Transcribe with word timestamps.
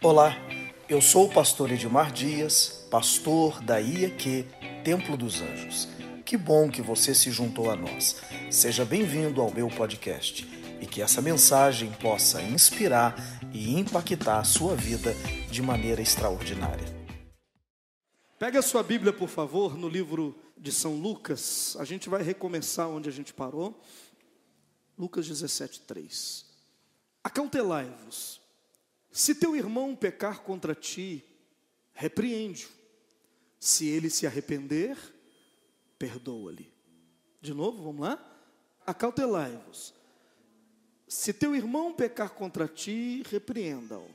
Olá, 0.00 0.36
eu 0.88 1.02
sou 1.02 1.26
o 1.26 1.34
pastor 1.34 1.72
Edmar 1.72 2.12
Dias, 2.12 2.86
pastor 2.88 3.60
da 3.60 3.80
IEQ 3.80 4.46
Templo 4.84 5.16
dos 5.16 5.42
Anjos. 5.42 5.88
Que 6.24 6.36
bom 6.36 6.70
que 6.70 6.80
você 6.80 7.12
se 7.12 7.32
juntou 7.32 7.68
a 7.68 7.74
nós. 7.74 8.22
Seja 8.48 8.84
bem-vindo 8.84 9.40
ao 9.40 9.52
meu 9.52 9.66
podcast 9.66 10.46
e 10.80 10.86
que 10.86 11.02
essa 11.02 11.20
mensagem 11.20 11.90
possa 11.94 12.40
inspirar 12.40 13.16
e 13.52 13.76
impactar 13.76 14.38
a 14.38 14.44
sua 14.44 14.76
vida 14.76 15.12
de 15.50 15.60
maneira 15.60 16.00
extraordinária. 16.00 16.86
Pega 18.38 18.60
a 18.60 18.62
sua 18.62 18.84
Bíblia, 18.84 19.12
por 19.12 19.28
favor, 19.28 19.76
no 19.76 19.88
livro 19.88 20.38
de 20.56 20.70
São 20.70 20.94
Lucas. 20.94 21.76
A 21.76 21.84
gente 21.84 22.08
vai 22.08 22.22
recomeçar 22.22 22.88
onde 22.88 23.08
a 23.08 23.12
gente 23.12 23.34
parou. 23.34 23.82
Lucas 24.96 25.26
17, 25.26 25.80
3. 25.80 26.46
Acautelai-vos. 27.24 28.46
Se 29.18 29.34
teu 29.34 29.56
irmão 29.56 29.96
pecar 29.96 30.42
contra 30.42 30.76
ti, 30.76 31.24
repreende-o. 31.92 32.70
Se 33.58 33.84
ele 33.84 34.08
se 34.08 34.28
arrepender, 34.28 34.96
perdoa-lhe. 35.98 36.72
De 37.40 37.52
novo, 37.52 37.82
vamos 37.82 38.02
lá? 38.02 38.40
Acautelai-vos. 38.86 39.92
Se 41.08 41.32
teu 41.32 41.56
irmão 41.56 41.92
pecar 41.92 42.30
contra 42.30 42.68
ti, 42.68 43.24
repreenda-o. 43.28 44.08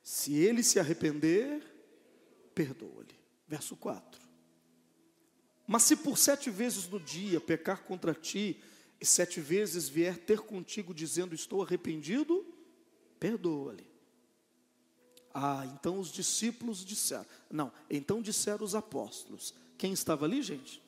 Se 0.00 0.36
ele 0.36 0.62
se 0.62 0.78
arrepender, 0.78 1.60
perdoa-lhe. 2.54 3.18
Verso 3.48 3.74
4. 3.74 4.20
Mas 5.66 5.82
se 5.82 5.96
por 5.96 6.16
sete 6.16 6.50
vezes 6.50 6.86
no 6.86 7.00
dia 7.00 7.40
pecar 7.40 7.82
contra 7.82 8.14
ti, 8.14 8.62
e 9.00 9.04
sete 9.04 9.40
vezes 9.40 9.88
vier 9.88 10.18
ter 10.18 10.38
contigo 10.38 10.94
dizendo 10.94 11.34
estou 11.34 11.64
arrependido, 11.64 12.46
perdoa-lhe. 13.18 13.89
Ah, 15.32 15.64
então 15.66 15.98
os 15.98 16.10
discípulos 16.10 16.84
disseram. 16.84 17.26
Não, 17.50 17.72
então 17.88 18.20
disseram 18.20 18.64
os 18.64 18.74
apóstolos. 18.74 19.54
Quem 19.78 19.92
estava 19.92 20.24
ali, 20.24 20.42
gente? 20.42 20.82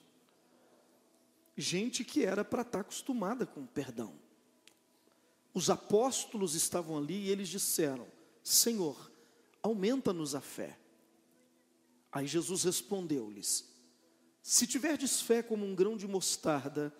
Gente 1.56 2.04
que 2.04 2.24
era 2.24 2.44
para 2.44 2.62
estar 2.62 2.80
acostumada 2.80 3.46
com 3.46 3.66
perdão. 3.66 4.14
Os 5.54 5.68
apóstolos 5.68 6.54
estavam 6.54 6.96
ali 6.96 7.26
e 7.26 7.30
eles 7.30 7.48
disseram: 7.48 8.06
Senhor, 8.42 9.10
aumenta-nos 9.62 10.34
a 10.34 10.40
fé. 10.40 10.78
Aí 12.10 12.26
Jesus 12.26 12.64
respondeu-lhes: 12.64 13.68
Se 14.42 14.66
tiverdes 14.66 15.20
fé 15.20 15.42
como 15.42 15.64
um 15.64 15.74
grão 15.74 15.96
de 15.96 16.08
mostarda, 16.08 16.92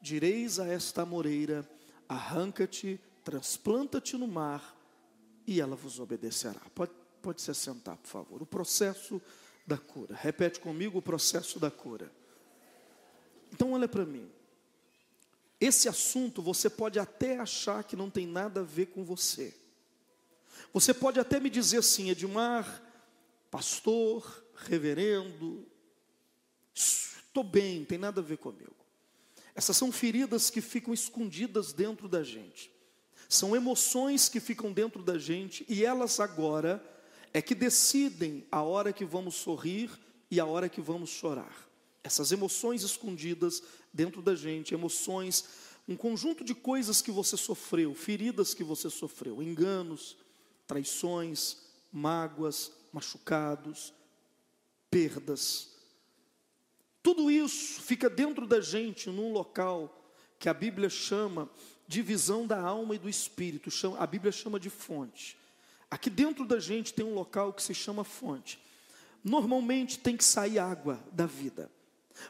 direis 0.00 0.58
a 0.58 0.66
esta 0.66 1.02
amoreira: 1.02 1.68
arranca-te, 2.08 2.98
transplanta-te 3.22 4.16
no 4.16 4.26
mar, 4.26 4.76
e 5.46 5.60
ela 5.60 5.76
vos 5.76 5.98
obedecerá. 5.98 6.60
Pode, 6.74 6.92
pode 7.22 7.42
se 7.42 7.50
assentar, 7.50 7.96
por 7.96 8.08
favor. 8.08 8.42
O 8.42 8.46
processo 8.46 9.20
da 9.66 9.78
cura. 9.78 10.14
Repete 10.14 10.60
comigo 10.60 10.98
o 10.98 11.02
processo 11.02 11.58
da 11.58 11.70
cura. 11.70 12.10
Então, 13.52 13.72
olha 13.72 13.88
para 13.88 14.04
mim. 14.04 14.30
Esse 15.60 15.88
assunto 15.88 16.40
você 16.40 16.70
pode 16.70 16.98
até 16.98 17.38
achar 17.38 17.84
que 17.84 17.94
não 17.94 18.08
tem 18.08 18.26
nada 18.26 18.60
a 18.60 18.64
ver 18.64 18.86
com 18.86 19.04
você. 19.04 19.54
Você 20.72 20.94
pode 20.94 21.20
até 21.20 21.38
me 21.38 21.50
dizer 21.50 21.78
assim, 21.78 22.10
Edmar, 22.10 22.82
pastor, 23.50 24.44
reverendo, 24.54 25.66
estou 26.74 27.44
bem, 27.44 27.80
não 27.80 27.86
tem 27.86 27.98
nada 27.98 28.20
a 28.20 28.24
ver 28.24 28.38
comigo. 28.38 28.74
Essas 29.54 29.76
são 29.76 29.92
feridas 29.92 30.48
que 30.48 30.60
ficam 30.60 30.94
escondidas 30.94 31.72
dentro 31.72 32.08
da 32.08 32.22
gente. 32.22 32.70
São 33.30 33.54
emoções 33.54 34.28
que 34.28 34.40
ficam 34.40 34.72
dentro 34.72 35.04
da 35.04 35.16
gente 35.16 35.64
e 35.68 35.84
elas 35.84 36.18
agora 36.18 36.84
é 37.32 37.40
que 37.40 37.54
decidem 37.54 38.44
a 38.50 38.60
hora 38.60 38.92
que 38.92 39.04
vamos 39.04 39.36
sorrir 39.36 39.88
e 40.28 40.40
a 40.40 40.44
hora 40.44 40.68
que 40.68 40.80
vamos 40.80 41.10
chorar. 41.10 41.70
Essas 42.02 42.32
emoções 42.32 42.82
escondidas 42.82 43.62
dentro 43.92 44.20
da 44.20 44.34
gente, 44.34 44.74
emoções, 44.74 45.44
um 45.86 45.96
conjunto 45.96 46.42
de 46.42 46.56
coisas 46.56 47.00
que 47.00 47.12
você 47.12 47.36
sofreu, 47.36 47.94
feridas 47.94 48.52
que 48.52 48.64
você 48.64 48.90
sofreu, 48.90 49.40
enganos, 49.40 50.16
traições, 50.66 51.58
mágoas, 51.92 52.72
machucados, 52.92 53.94
perdas. 54.90 55.68
Tudo 57.00 57.30
isso 57.30 57.80
fica 57.80 58.10
dentro 58.10 58.44
da 58.44 58.60
gente 58.60 59.08
num 59.08 59.32
local 59.32 60.12
que 60.36 60.48
a 60.48 60.54
Bíblia 60.54 60.90
chama 60.90 61.48
de 61.90 62.02
visão 62.02 62.46
da 62.46 62.60
alma 62.60 62.94
e 62.94 62.98
do 62.98 63.08
espírito, 63.08 63.68
a 63.98 64.06
Bíblia 64.06 64.30
chama 64.30 64.60
de 64.60 64.70
fonte. 64.70 65.36
Aqui 65.90 66.08
dentro 66.08 66.46
da 66.46 66.60
gente 66.60 66.94
tem 66.94 67.04
um 67.04 67.14
local 67.14 67.52
que 67.52 67.62
se 67.62 67.74
chama 67.74 68.04
fonte. 68.04 68.60
Normalmente 69.24 69.98
tem 69.98 70.16
que 70.16 70.24
sair 70.24 70.58
água 70.58 71.02
da 71.12 71.26
vida 71.26 71.70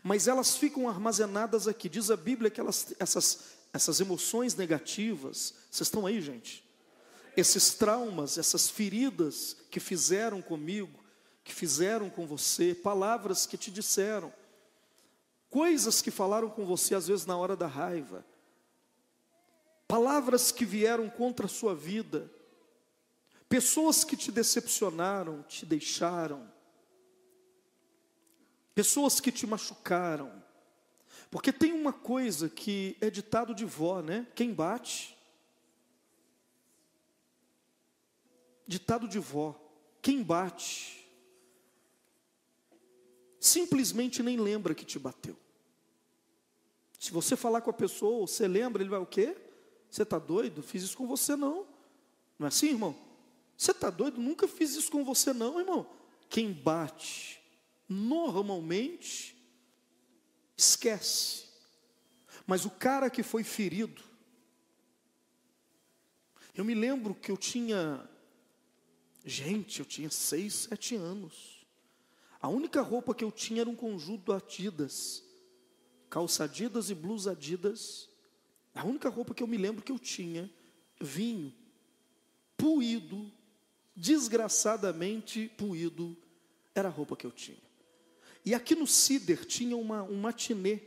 mas 0.03 0.29
elas 0.29 0.57
ficam 0.57 0.89
armazenadas 0.89 1.67
aqui. 1.67 1.89
Diz 1.89 2.11
a 2.11 2.17
Bíblia 2.17 2.51
que 2.51 2.61
elas, 2.61 2.95
essas, 2.99 3.45
essas 3.73 4.01
emoções 4.01 4.55
negativas, 4.55 5.55
vocês 5.71 5.87
estão 5.87 6.07
aí, 6.07 6.21
gente? 6.21 6.65
Esses 7.37 7.75
traumas, 7.75 8.39
essas 8.39 8.69
feridas 8.69 9.57
que 9.71 9.81
fizeram 9.81 10.43
comigo, 10.43 10.99
que 11.45 11.55
fizeram 11.55 12.11
com 12.11 12.27
você, 12.27 12.75
palavras 12.75 13.47
que 13.47 13.57
te 13.57 13.71
disseram, 13.71 14.33
coisas 15.49 16.03
que 16.03 16.11
falaram 16.11 16.51
com 16.51 16.65
você 16.65 16.95
às 16.95 17.09
vezes 17.09 17.27
na 17.27 17.37
hora 17.37 17.57
da 17.57 17.67
raiva, 17.67 18.25
palavras 19.91 20.53
que 20.53 20.65
vieram 20.65 21.11
contra 21.11 21.47
a 21.47 21.49
sua 21.49 21.75
vida, 21.75 22.31
pessoas 23.49 24.05
que 24.05 24.17
te 24.17 24.31
decepcionaram, 24.31 25.43
te 25.43 25.67
deixaram, 25.67 26.49
pessoas 28.73 29.19
que 29.19 29.33
te 29.33 29.49
machucaram. 29.49 30.41
Porque 31.29 31.53
tem 31.53 31.73
uma 31.73 31.93
coisa 31.93 32.49
que 32.49 32.97
é 33.01 33.11
ditado 33.11 33.53
de 33.53 33.65
vó, 33.65 34.01
né? 34.01 34.29
Quem 34.37 34.55
bate. 34.55 35.19
Ditado 38.69 39.09
de 39.09 39.19
vó. 39.19 39.61
Quem 40.01 40.23
bate. 40.23 41.05
Simplesmente 43.41 44.23
nem 44.23 44.39
lembra 44.39 44.73
que 44.73 44.85
te 44.85 45.01
bateu. 45.01 45.37
Se 46.97 47.11
você 47.11 47.35
falar 47.35 47.61
com 47.61 47.71
a 47.71 47.73
pessoa, 47.73 48.27
você 48.27 48.47
lembra, 48.47 48.83
ele 48.83 48.91
vai 48.91 49.01
o 49.01 49.07
quê? 49.07 49.50
Você 49.91 50.03
está 50.03 50.19
doido? 50.19 50.63
Fiz 50.63 50.83
isso 50.83 50.97
com 50.97 51.07
você 51.07 51.35
não. 51.35 51.67
Não 52.39 52.47
é 52.47 52.49
assim, 52.49 52.69
irmão? 52.69 52.97
Você 53.57 53.73
está 53.73 53.91
doido? 53.91 54.21
Nunca 54.21 54.47
fiz 54.47 54.75
isso 54.75 54.91
com 54.91 55.05
você 55.05 55.33
não, 55.33 55.59
irmão. 55.59 55.87
Quem 56.29 56.53
bate 56.53 57.41
normalmente 57.89 59.37
esquece. 60.57 61.45
Mas 62.47 62.65
o 62.65 62.71
cara 62.71 63.11
que 63.11 63.23
foi 63.23 63.43
ferido, 63.43 64.03
eu 66.55 66.65
me 66.65 66.75
lembro 66.75 67.15
que 67.15 67.31
eu 67.31 67.37
tinha, 67.37 68.09
gente, 69.25 69.81
eu 69.81 69.87
tinha 69.87 70.11
seis, 70.11 70.55
sete 70.55 70.95
anos. 70.95 71.67
A 72.41 72.49
única 72.49 72.81
roupa 72.81 73.15
que 73.15 73.25
eu 73.25 73.33
tinha 73.33 73.63
era 73.63 73.71
um 73.71 73.77
conjunto 73.77 74.33
Adidas, 74.33 75.23
calça 76.09 76.45
Adidas 76.45 76.91
e 76.91 76.95
blusa 76.95 77.33
Adidas. 77.33 78.10
A 78.75 78.85
única 78.85 79.09
roupa 79.09 79.35
que 79.35 79.43
eu 79.43 79.47
me 79.47 79.57
lembro 79.57 79.83
que 79.83 79.93
eu 79.93 79.99
tinha, 79.99 80.51
vinho, 81.01 81.53
puído, 82.57 83.31
desgraçadamente 83.97 85.51
puído, 85.57 86.17
era 86.75 86.89
a 86.89 86.93
roupa 86.93 87.17
que 87.17 87.27
eu 87.27 87.33
tinha. 87.33 87.59
E 88.45 88.55
aqui 88.55 88.75
no 88.75 88.87
Cider 88.87 89.45
tinha 89.45 89.77
uma, 89.77 90.03
um 90.03 90.19
matinê 90.21 90.81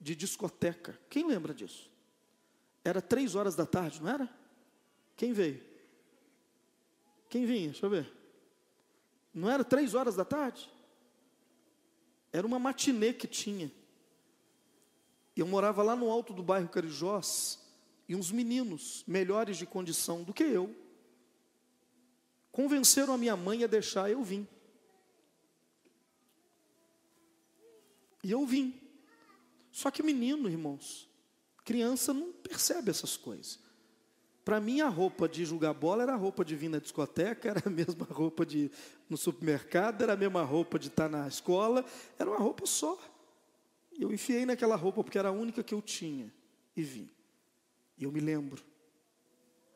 de 0.00 0.14
discoteca. 0.14 0.98
Quem 1.10 1.26
lembra 1.26 1.52
disso? 1.52 1.90
Era 2.84 3.02
três 3.02 3.34
horas 3.34 3.54
da 3.54 3.66
tarde, 3.66 4.02
não 4.02 4.10
era? 4.10 4.30
Quem 5.16 5.32
veio? 5.32 5.62
Quem 7.28 7.44
vinha? 7.44 7.70
Deixa 7.70 7.84
eu 7.84 7.90
ver. 7.90 8.10
Não 9.34 9.50
era 9.50 9.62
três 9.62 9.94
horas 9.94 10.16
da 10.16 10.24
tarde? 10.24 10.70
Era 12.32 12.46
uma 12.46 12.58
matinê 12.58 13.12
que 13.12 13.26
tinha. 13.26 13.70
Eu 15.40 15.46
morava 15.46 15.82
lá 15.82 15.94
no 15.94 16.10
alto 16.10 16.32
do 16.32 16.42
bairro 16.42 16.68
Carijós 16.68 17.58
e 18.08 18.16
uns 18.16 18.32
meninos 18.32 19.04
melhores 19.06 19.56
de 19.56 19.66
condição 19.66 20.22
do 20.22 20.34
que 20.34 20.42
eu 20.42 20.74
convenceram 22.50 23.14
a 23.14 23.18
minha 23.18 23.36
mãe 23.36 23.62
a 23.62 23.68
deixar 23.68 24.10
eu 24.10 24.20
vim. 24.20 24.44
E 28.24 28.32
eu 28.32 28.44
vim. 28.44 28.74
Só 29.70 29.92
que 29.92 30.02
menino, 30.02 30.50
irmãos, 30.50 31.08
criança 31.64 32.12
não 32.12 32.32
percebe 32.32 32.90
essas 32.90 33.16
coisas. 33.16 33.60
Para 34.44 34.60
mim, 34.60 34.80
a 34.80 34.88
roupa 34.88 35.28
de 35.28 35.44
jogar 35.44 35.72
bola 35.72 36.02
era 36.02 36.14
a 36.14 36.16
roupa 36.16 36.44
de 36.44 36.56
vir 36.56 36.68
na 36.68 36.80
discoteca, 36.80 37.48
era 37.48 37.62
a 37.64 37.70
mesma 37.70 38.06
roupa 38.10 38.44
de 38.44 38.72
no 39.08 39.16
supermercado, 39.16 40.02
era 40.02 40.14
a 40.14 40.16
mesma 40.16 40.42
roupa 40.42 40.80
de 40.80 40.88
estar 40.88 41.08
na 41.08 41.28
escola, 41.28 41.84
era 42.18 42.28
uma 42.28 42.40
roupa 42.40 42.66
só. 42.66 42.98
Eu 43.98 44.12
enfiei 44.12 44.46
naquela 44.46 44.76
roupa 44.76 45.02
porque 45.02 45.18
era 45.18 45.28
a 45.28 45.32
única 45.32 45.62
que 45.62 45.74
eu 45.74 45.82
tinha 45.82 46.32
e 46.76 46.82
vim. 46.82 47.10
E 47.96 48.04
eu 48.04 48.12
me 48.12 48.20
lembro 48.20 48.64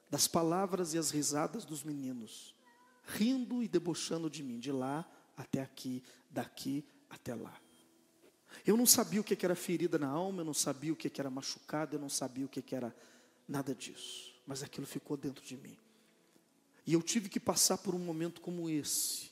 das 0.09 0.29
palavras 0.29 0.95
e 0.95 0.99
as 0.99 1.11
risadas 1.11 1.65
dos 1.65 1.83
meninos. 1.83 2.55
rindo 3.05 3.63
e 3.63 3.69
debochando 3.69 4.31
de 4.31 4.43
mim, 4.43 4.59
de 4.59 4.71
lá 4.71 5.05
até 5.37 5.61
aqui, 5.61 6.03
daqui 6.31 6.85
até 7.11 7.35
lá. 7.35 7.61
Eu 8.67 8.77
não 8.77 8.87
sabia 8.87 9.21
o 9.21 9.25
que 9.25 9.45
era 9.45 9.55
ferida 9.55 9.99
na 9.99 10.09
alma, 10.09 10.43
eu 10.43 10.45
não 10.45 10.55
sabia 10.55 10.93
o 10.93 10.97
que 10.97 11.11
era 11.19 11.31
machucado, 11.31 11.97
eu 11.97 12.01
não 12.01 12.09
sabia 12.09 12.47
o 12.47 12.49
que 12.49 12.75
era 12.75 12.95
nada 13.49 13.75
disso, 13.75 14.35
mas 14.47 14.63
aquilo 14.63 14.87
ficou 14.87 15.17
dentro 15.17 15.45
de 15.45 15.57
mim. 15.57 15.77
E 16.87 16.93
eu 16.93 17.03
tive 17.03 17.29
que 17.29 17.41
passar 17.41 17.79
por 17.79 17.95
um 17.95 17.99
momento 17.99 18.41
como 18.41 18.69
esse, 18.69 19.31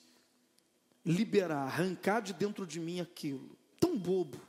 liberar, 1.05 1.63
arrancar 1.63 2.21
de 2.21 2.33
dentro 2.33 2.67
de 2.67 2.81
mim 2.81 3.01
aquilo, 3.01 3.57
tão 3.79 3.99
bobo, 3.99 4.41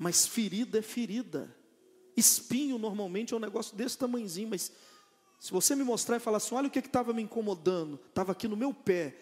mas 0.00 0.26
ferida 0.26 0.78
é 0.78 0.82
ferida. 0.82 1.54
Espinho 2.16 2.78
normalmente 2.78 3.34
é 3.34 3.36
um 3.36 3.40
negócio 3.40 3.76
desse 3.76 3.98
tamanhozinho, 3.98 4.48
mas 4.48 4.72
se 5.38 5.52
você 5.52 5.76
me 5.76 5.84
mostrar 5.84 6.16
e 6.16 6.20
falar 6.20 6.38
assim, 6.38 6.54
olha 6.54 6.68
o 6.68 6.70
que 6.70 6.78
estava 6.78 7.12
me 7.12 7.20
incomodando, 7.20 8.00
estava 8.08 8.32
aqui 8.32 8.48
no 8.48 8.56
meu 8.56 8.72
pé. 8.72 9.14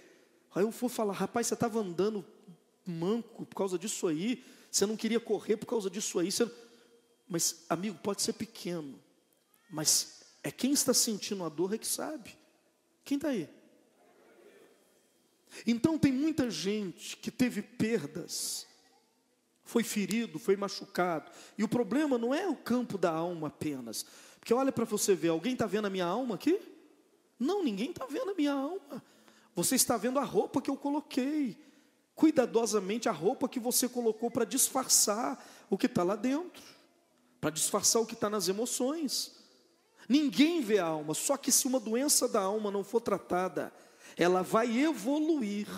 Aí 0.54 0.62
eu 0.62 0.70
vou 0.70 0.88
falar, 0.88 1.14
rapaz, 1.14 1.48
você 1.48 1.54
estava 1.54 1.80
andando 1.80 2.24
manco 2.86 3.44
por 3.44 3.56
causa 3.56 3.76
disso 3.76 4.06
aí, 4.06 4.44
você 4.70 4.86
não 4.86 4.96
queria 4.96 5.18
correr 5.18 5.56
por 5.56 5.66
causa 5.66 5.90
disso 5.90 6.20
aí. 6.20 6.30
Você... 6.30 6.48
Mas, 7.28 7.64
amigo, 7.68 7.98
pode 7.98 8.22
ser 8.22 8.34
pequeno, 8.34 9.02
mas 9.68 10.22
é 10.44 10.52
quem 10.52 10.70
está 10.70 10.94
sentindo 10.94 11.42
a 11.42 11.48
dor 11.48 11.74
é 11.74 11.78
que 11.78 11.88
sabe. 11.88 12.38
Quem 13.04 13.16
está 13.16 13.30
aí? 13.30 13.48
Então 15.66 15.98
tem 15.98 16.12
muita 16.12 16.48
gente 16.48 17.16
que 17.16 17.32
teve 17.32 17.62
perdas, 17.62 18.64
foi 19.68 19.82
ferido, 19.84 20.38
foi 20.38 20.56
machucado. 20.56 21.30
E 21.58 21.62
o 21.62 21.68
problema 21.68 22.16
não 22.16 22.32
é 22.32 22.48
o 22.48 22.56
campo 22.56 22.96
da 22.96 23.10
alma 23.10 23.48
apenas. 23.48 24.06
Porque 24.40 24.54
olha 24.54 24.72
para 24.72 24.86
você 24.86 25.14
ver, 25.14 25.28
alguém 25.28 25.52
está 25.52 25.66
vendo 25.66 25.84
a 25.84 25.90
minha 25.90 26.06
alma 26.06 26.36
aqui? 26.36 26.58
Não, 27.38 27.62
ninguém 27.62 27.90
está 27.90 28.06
vendo 28.06 28.30
a 28.30 28.34
minha 28.34 28.54
alma. 28.54 29.04
Você 29.54 29.74
está 29.74 29.98
vendo 29.98 30.18
a 30.18 30.24
roupa 30.24 30.62
que 30.62 30.70
eu 30.70 30.76
coloquei. 30.76 31.54
Cuidadosamente 32.14 33.10
a 33.10 33.12
roupa 33.12 33.46
que 33.46 33.60
você 33.60 33.86
colocou 33.86 34.30
para 34.30 34.46
disfarçar 34.46 35.46
o 35.68 35.76
que 35.76 35.84
está 35.84 36.02
lá 36.02 36.16
dentro. 36.16 36.62
Para 37.38 37.50
disfarçar 37.50 38.00
o 38.00 38.06
que 38.06 38.14
está 38.14 38.30
nas 38.30 38.48
emoções. 38.48 39.36
Ninguém 40.08 40.62
vê 40.62 40.78
a 40.78 40.86
alma, 40.86 41.12
só 41.12 41.36
que 41.36 41.52
se 41.52 41.66
uma 41.66 41.78
doença 41.78 42.26
da 42.26 42.40
alma 42.40 42.70
não 42.70 42.82
for 42.82 43.02
tratada, 43.02 43.70
ela 44.16 44.40
vai 44.40 44.78
evoluir 44.78 45.68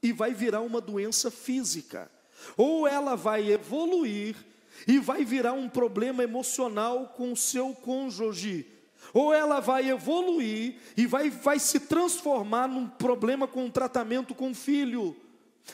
e 0.00 0.12
vai 0.12 0.32
virar 0.32 0.60
uma 0.60 0.80
doença 0.80 1.32
física, 1.32 2.08
ou 2.56 2.86
ela 2.86 3.14
vai 3.16 3.50
evoluir 3.50 4.36
e 4.86 4.98
vai 4.98 5.24
virar 5.24 5.52
um 5.52 5.68
problema 5.68 6.22
emocional 6.22 7.14
com 7.16 7.32
o 7.32 7.36
seu 7.36 7.74
cônjuge, 7.74 8.66
ou 9.12 9.32
ela 9.32 9.60
vai 9.60 9.88
evoluir 9.88 10.76
e 10.96 11.06
vai, 11.06 11.30
vai 11.30 11.58
se 11.58 11.80
transformar 11.80 12.68
num 12.68 12.86
problema 12.86 13.46
com 13.46 13.64
um 13.64 13.70
tratamento 13.70 14.34
com 14.34 14.50
o 14.50 14.54
filho. 14.54 15.16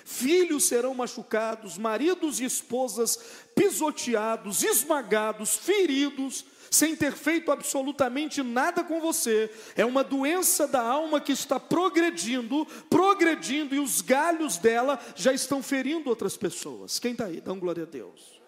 Filhos 0.05 0.65
serão 0.65 0.95
machucados, 0.95 1.79
maridos 1.79 2.41
e 2.41 2.45
esposas 2.45 3.19
pisoteados, 3.55 4.63
esmagados, 4.63 5.57
feridos, 5.57 6.45
sem 6.71 6.97
ter 6.97 7.13
feito 7.13 7.51
absolutamente 7.51 8.43
nada 8.43 8.83
com 8.83 9.01
você. 9.01 9.51
É 9.75 9.85
uma 9.85 10.03
doença 10.03 10.67
da 10.67 10.83
alma 10.83 11.21
que 11.21 11.33
está 11.33 11.59
progredindo, 11.59 12.67
progredindo, 12.89 13.75
e 13.75 13.79
os 13.79 14.01
galhos 14.01 14.59
dela 14.59 14.99
já 15.15 15.33
estão 15.33 15.63
ferindo 15.63 16.09
outras 16.09 16.37
pessoas. 16.37 16.99
Quem 16.99 17.13
está 17.13 17.27
aí? 17.27 17.41
Dá 17.41 17.53
um 17.53 17.61
glória 17.61 17.85
a 17.85 17.87
Deus. 17.87 18.41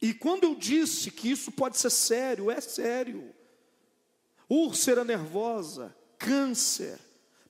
E 0.00 0.12
quando 0.12 0.44
eu 0.44 0.54
disse 0.56 1.10
que 1.12 1.30
isso 1.30 1.52
pode 1.52 1.78
ser 1.78 1.90
sério, 1.90 2.50
é 2.50 2.60
sério. 2.60 3.32
Úlcera 4.48 5.04
nervosa, 5.04 5.96
câncer, 6.18 6.98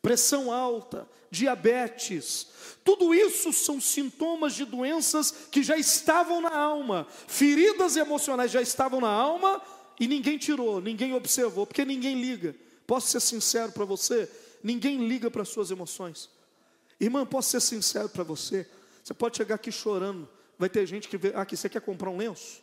pressão 0.02 0.52
alta, 0.52 1.08
diabetes, 1.30 2.48
tudo 2.84 3.14
isso 3.14 3.52
são 3.52 3.80
sintomas 3.80 4.54
de 4.54 4.64
doenças 4.64 5.30
que 5.50 5.62
já 5.62 5.76
estavam 5.76 6.40
na 6.40 6.54
alma, 6.54 7.06
feridas 7.28 7.96
emocionais 7.96 8.50
já 8.50 8.60
estavam 8.60 9.00
na 9.00 9.08
alma 9.08 9.62
e 10.00 10.08
ninguém 10.08 10.36
tirou, 10.36 10.80
ninguém 10.80 11.14
observou, 11.14 11.66
porque 11.66 11.84
ninguém 11.84 12.20
liga. 12.20 12.56
Posso 12.86 13.08
ser 13.08 13.20
sincero 13.20 13.70
para 13.70 13.84
você? 13.84 14.28
Ninguém 14.62 15.06
liga 15.06 15.30
para 15.30 15.42
as 15.42 15.48
suas 15.48 15.70
emoções. 15.70 16.28
Irmã, 17.00 17.24
posso 17.24 17.50
ser 17.50 17.60
sincero 17.60 18.08
para 18.08 18.24
você? 18.24 18.68
Você 19.02 19.14
pode 19.14 19.36
chegar 19.36 19.54
aqui 19.54 19.70
chorando, 19.70 20.28
vai 20.58 20.68
ter 20.68 20.84
gente 20.86 21.08
que 21.08 21.16
vê, 21.16 21.32
ah, 21.34 21.42
aqui 21.42 21.56
você 21.56 21.68
quer 21.68 21.80
comprar 21.80 22.10
um 22.10 22.16
lenço? 22.16 22.62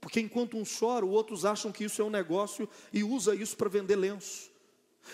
Porque 0.00 0.20
enquanto 0.20 0.56
um 0.56 0.64
chora, 0.64 1.04
outros 1.04 1.44
acham 1.44 1.72
que 1.72 1.84
isso 1.84 2.00
é 2.00 2.04
um 2.04 2.10
negócio 2.10 2.68
e 2.92 3.02
usa 3.02 3.34
isso 3.34 3.56
para 3.56 3.68
vender 3.68 3.96
lenço. 3.96 4.47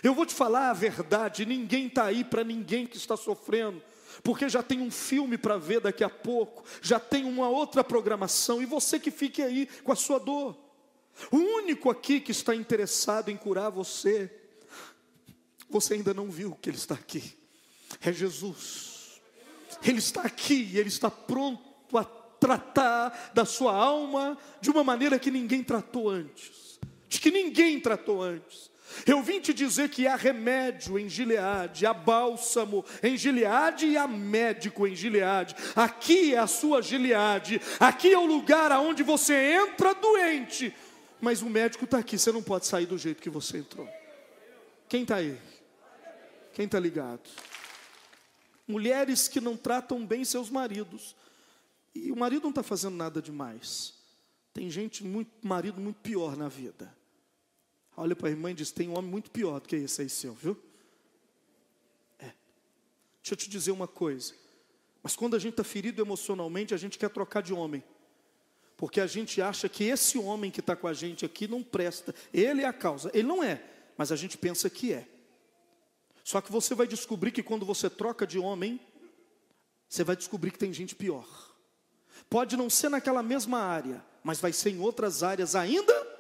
Eu 0.03 0.15
vou 0.15 0.27
te 0.27 0.35
falar 0.35 0.71
a 0.71 0.75
verdade: 0.75 1.47
ninguém 1.47 1.87
está 1.87 2.05
aí 2.05 2.25
para 2.25 2.45
ninguém 2.45 2.87
que 2.87 2.97
está 2.97 3.17
sofrendo, 3.17 3.83
porque 4.23 4.49
já 4.49 4.63
tem 4.63 4.81
um 4.81 4.91
filme 4.91 5.39
para 5.39 5.57
ver 5.57 5.81
daqui 5.81 6.05
a 6.05 6.11
pouco, 6.11 6.65
já 6.83 6.99
tem 6.99 7.25
uma 7.25 7.49
outra 7.49 7.85
programação, 7.85 8.63
e 8.63 8.67
você 8.67 8.99
que 8.99 9.11
fique 9.11 9.43
aí 9.43 9.69
com 9.83 9.93
a 9.93 9.97
sua 9.97 10.19
dor. 10.19 10.57
O 11.31 11.37
único 11.37 11.91
aqui 11.91 12.21
que 12.21 12.33
está 12.33 12.55
interessado 12.55 13.29
em 13.29 13.37
curar 13.37 13.71
você, 13.71 14.31
você 15.71 15.95
ainda 15.95 16.13
não 16.13 16.29
viu 16.29 16.59
que 16.61 16.71
Ele 16.71 16.77
está 16.77 16.95
aqui, 16.95 17.37
é 18.01 18.13
Jesus. 18.13 19.21
Ele 19.83 19.99
está 19.99 20.23
aqui, 20.23 20.77
Ele 20.77 20.89
está 20.89 21.11
pronto 21.11 21.97
a 21.97 22.05
tratar 22.05 23.33
da 23.33 23.45
sua 23.45 23.75
alma 23.75 24.37
de 24.61 24.71
uma 24.71 24.85
maneira 24.85 25.19
que 25.19 25.31
ninguém 25.31 25.63
tratou 25.63 26.11
antes, 26.11 26.79
de 27.09 27.21
que 27.21 27.31
ninguém 27.31 27.81
tratou 27.81 28.23
antes. 28.23 28.71
Eu 29.07 29.23
vim 29.23 29.41
te 29.41 29.53
dizer 29.53 29.89
que 29.89 30.07
há 30.07 30.17
remédio 30.17 30.99
em 30.99 31.09
Gileade, 31.09 31.87
há 31.87 31.93
bálsamo 31.93 32.85
em 33.03 33.17
Gileade 33.17 33.87
e 33.87 33.97
há 33.97 34.07
médico 34.07 34.87
em 34.87 34.95
Gileade. 34.95 35.55
Aqui 35.75 36.35
é 36.35 36.39
a 36.39 36.47
sua 36.47 36.81
Gileade, 36.81 37.61
aqui 37.81 38.13
é 38.13 38.19
o 38.19 38.27
lugar 38.27 38.71
aonde 38.73 39.03
você 39.03 39.35
entra 39.35 39.95
doente, 39.95 40.75
mas 41.21 41.43
o 41.43 41.51
médico 41.51 41.85
está 41.85 41.99
aqui, 41.99 42.19
você 42.19 42.33
não 42.33 42.43
pode 42.43 42.67
sair 42.67 42.87
do 42.87 42.99
jeito 42.99 43.23
que 43.23 43.31
você 43.31 43.59
entrou. 43.59 43.89
Quem 44.89 45.03
está 45.03 45.17
aí? 45.17 45.39
Quem 46.53 46.67
está 46.67 46.79
ligado? 46.79 47.29
Mulheres 48.67 49.29
que 49.29 49.41
não 49.41 49.57
tratam 49.57 50.07
bem 50.07 50.25
seus 50.25 50.49
maridos, 50.51 51.17
e 51.95 52.11
o 52.11 52.17
marido 52.17 52.43
não 52.43 52.51
está 52.51 52.63
fazendo 52.63 52.97
nada 52.97 53.21
demais. 53.21 53.95
Tem 54.53 54.71
gente, 54.71 55.05
muito, 55.05 55.31
marido 55.43 55.81
muito 55.81 56.01
pior 56.01 56.37
na 56.37 56.49
vida 56.49 56.93
Olha 57.97 58.17
para 58.17 58.29
a 58.29 58.31
irmã 58.31 58.51
e 58.51 58.55
diz: 58.55 58.71
tem 58.71 58.89
um 58.89 58.97
homem 58.97 59.11
muito 59.11 59.31
pior 59.31 59.61
do 59.61 59.69
que 59.69 59.77
esse 59.77 60.03
aí 60.03 60.09
seu, 60.09 60.35
viu? 60.35 60.57
É. 62.19 62.33
Deixa 63.23 63.33
eu 63.33 63.37
te 63.37 63.49
dizer 63.49 63.71
uma 63.71 63.87
coisa. 63.87 64.35
Mas 65.03 65.15
quando 65.15 65.37
a 65.37 65.39
gente 65.39 65.53
está 65.53 65.65
ferido 65.65 66.03
emocionalmente, 66.03 66.75
a 66.75 66.77
gente 66.77 66.99
quer 66.99 67.11
trocar 67.11 67.43
de 67.43 67.53
homem. 67.53 67.85
Porque 68.77 69.01
a 69.01 69.07
gente 69.07 69.41
acha 69.41 69.69
que 69.69 69.85
esse 69.85 70.19
homem 70.19 70.51
que 70.51 70.61
está 70.61 70.75
com 70.75 70.89
a 70.89 70.93
gente 70.93 71.25
aqui 71.25 71.47
não 71.47 71.63
presta. 71.63 72.15
Ele 72.33 72.63
é 72.63 72.67
a 72.67 72.73
causa. 72.73 73.11
Ele 73.15 73.29
não 73.29 73.43
é, 73.43 73.63
mas 73.97 74.11
a 74.11 74.17
gente 74.17 74.37
pensa 74.37 74.69
que 74.69 74.93
é. 74.93 75.07
Só 76.25 76.41
que 76.41 76.51
você 76.51 76.75
vai 76.75 76.87
descobrir 76.87 77.31
que 77.31 77.43
quando 77.43 77.67
você 77.67 77.89
troca 77.89 78.27
de 78.27 78.39
homem, 78.39 78.81
você 79.89 80.03
vai 80.03 80.17
descobrir 80.17 80.51
que 80.51 80.59
tem 80.59 80.73
gente 80.73 80.95
pior. 80.95 81.29
Pode 82.29 82.57
não 82.57 82.71
ser 82.71 82.89
naquela 82.89 83.23
mesma 83.23 83.59
área, 83.59 84.05
mas 84.25 84.41
vai 84.41 84.53
ser 84.53 84.71
em 84.71 84.81
outras 84.81 85.23
áreas 85.23 85.55
ainda 85.55 86.14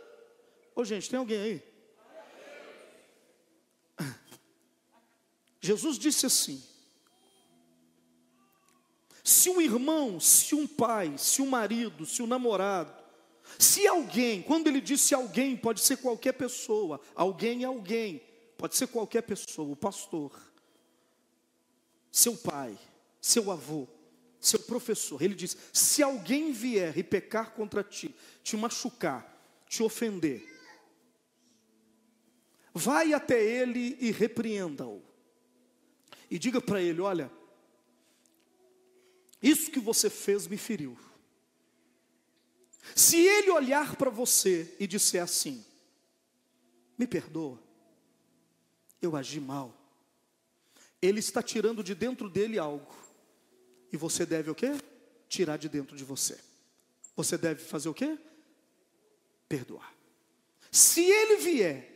Ô 0.75 0.85
gente, 0.85 1.09
tem 1.09 1.19
alguém 1.19 1.40
aí? 1.40 1.75
Jesus 5.61 5.99
disse 5.99 6.26
assim: 6.26 6.62
se 9.23 9.49
um 9.49 9.61
irmão, 9.61 10.21
se 10.21 10.54
um 10.54 10.66
pai, 10.66 11.16
se 11.16 11.40
um 11.40 11.47
marido, 11.47 12.04
se 12.04 12.23
um 12.23 12.26
namorado, 12.26 12.93
se 13.59 13.87
alguém, 13.87 14.43
quando 14.43 14.66
ele 14.66 14.81
disse 14.81 15.14
alguém, 15.14 15.57
pode 15.57 15.81
ser 15.81 15.97
qualquer 15.97 16.33
pessoa, 16.33 17.00
alguém 17.14 17.62
é 17.62 17.66
alguém, 17.66 18.21
pode 18.59 18.76
ser 18.76 18.88
qualquer 18.88 19.23
pessoa, 19.23 19.73
o 19.73 19.76
pastor, 19.76 20.38
seu 22.12 22.37
pai, 22.37 22.78
seu 23.21 23.50
avô, 23.50 23.88
seu 24.38 24.61
professor, 24.61 25.23
ele 25.23 25.35
diz: 25.35 25.57
se 25.73 26.02
alguém 26.02 26.52
vier 26.52 26.99
e 26.99 27.02
pecar 27.02 27.52
contra 27.52 27.83
ti, 27.83 28.14
te 28.43 28.54
machucar, 28.54 29.35
te 29.66 29.83
ofender, 29.83 30.53
vai 32.75 33.12
até 33.12 33.40
ele 33.40 33.97
e 34.00 34.11
repreenda-o. 34.11 35.00
E 36.28 36.38
diga 36.38 36.61
para 36.61 36.83
ele: 36.83 37.00
olha, 37.00 37.31
isso 39.40 39.71
que 39.71 39.78
você 39.78 40.11
fez 40.11 40.49
me 40.49 40.57
feriu. 40.57 40.99
Se 42.95 43.16
ele 43.16 43.50
olhar 43.50 43.95
para 43.97 44.11
você 44.11 44.75
e 44.81 44.87
disser 44.87 45.23
assim: 45.23 45.64
me 46.99 47.07
perdoa, 47.07 47.62
eu 49.00 49.14
agi 49.14 49.38
mal, 49.38 49.73
ele 51.00 51.21
está 51.21 51.43
tirando 51.43 51.85
de 51.85 51.95
dentro 51.95 52.28
dele 52.28 52.59
algo, 52.59 52.93
e 53.93 53.97
você 53.97 54.26
deve 54.26 54.50
o 54.50 54.54
quê? 54.54 54.73
Tirar 55.28 55.57
de 55.57 55.69
dentro 55.69 55.97
de 55.97 56.04
você. 56.04 56.38
Você 57.16 57.38
deve 57.38 57.62
fazer 57.62 57.88
o 57.88 57.95
quê? 57.95 58.19
Perdoar. 59.49 59.95
Se 60.71 61.00
ele 61.00 61.37
vier 61.37 61.93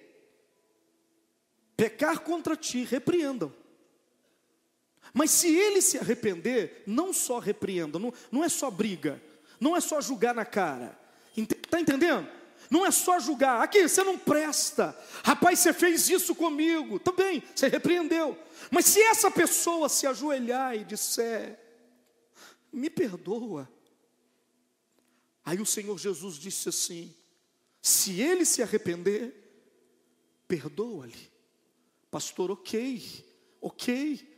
pecar 1.79 2.19
contra 2.19 2.57
ti, 2.57 2.83
repreendam. 2.83 3.55
Mas 5.15 5.31
se 5.31 5.49
ele 5.57 5.81
se 5.81 5.97
arrepender, 5.97 6.83
não 6.85 7.13
só 7.13 7.39
repreenda, 7.39 8.01
não, 8.01 8.13
não 8.33 8.43
é 8.43 8.49
só 8.49 8.69
briga, 8.69 9.23
não 9.61 9.77
é 9.77 9.81
só 9.81 10.01
julgar 10.01 10.35
na 10.35 10.45
cara. 10.45 10.99
Está 11.37 11.81
entendendo? 11.81 12.29
Não 12.69 12.85
é 12.85 12.91
só 12.91 13.21
julgar, 13.21 13.63
aqui 13.63 13.89
você 13.89 14.03
não 14.03 14.19
presta, 14.19 14.95
rapaz, 15.25 15.61
você 15.61 15.73
fez 15.73 16.11
isso 16.11 16.35
comigo, 16.35 16.99
também, 16.99 17.43
você 17.55 17.69
repreendeu. 17.69 18.37
Mas 18.71 18.87
se 18.87 19.01
essa 19.01 19.31
pessoa 19.31 19.89
se 19.89 20.07
ajoelhar 20.07 20.75
e 20.75 20.85
disser, 20.85 21.59
me 22.71 22.91
perdoa, 22.91 23.71
aí 25.45 25.61
o 25.61 25.65
Senhor 25.65 25.97
Jesus 25.97 26.35
disse 26.35 26.69
assim: 26.69 27.15
se 27.81 28.21
ele 28.21 28.45
se 28.45 28.63
arrepender, 28.63 29.33
perdoa-lhe, 30.47 31.38
pastor, 32.11 32.51
ok, 32.51 33.25
ok, 33.61 34.29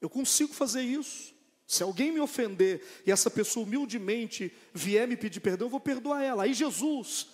eu 0.00 0.08
consigo 0.08 0.52
fazer 0.52 0.82
isso. 0.82 1.34
Se 1.66 1.82
alguém 1.82 2.10
me 2.10 2.18
ofender 2.18 2.84
e 3.06 3.12
essa 3.12 3.30
pessoa 3.30 3.64
humildemente 3.64 4.52
vier 4.74 5.06
me 5.06 5.16
pedir 5.16 5.38
perdão, 5.38 5.66
eu 5.66 5.70
vou 5.70 5.78
perdoar 5.78 6.22
ela. 6.22 6.42
Aí 6.42 6.52
Jesus 6.52 7.28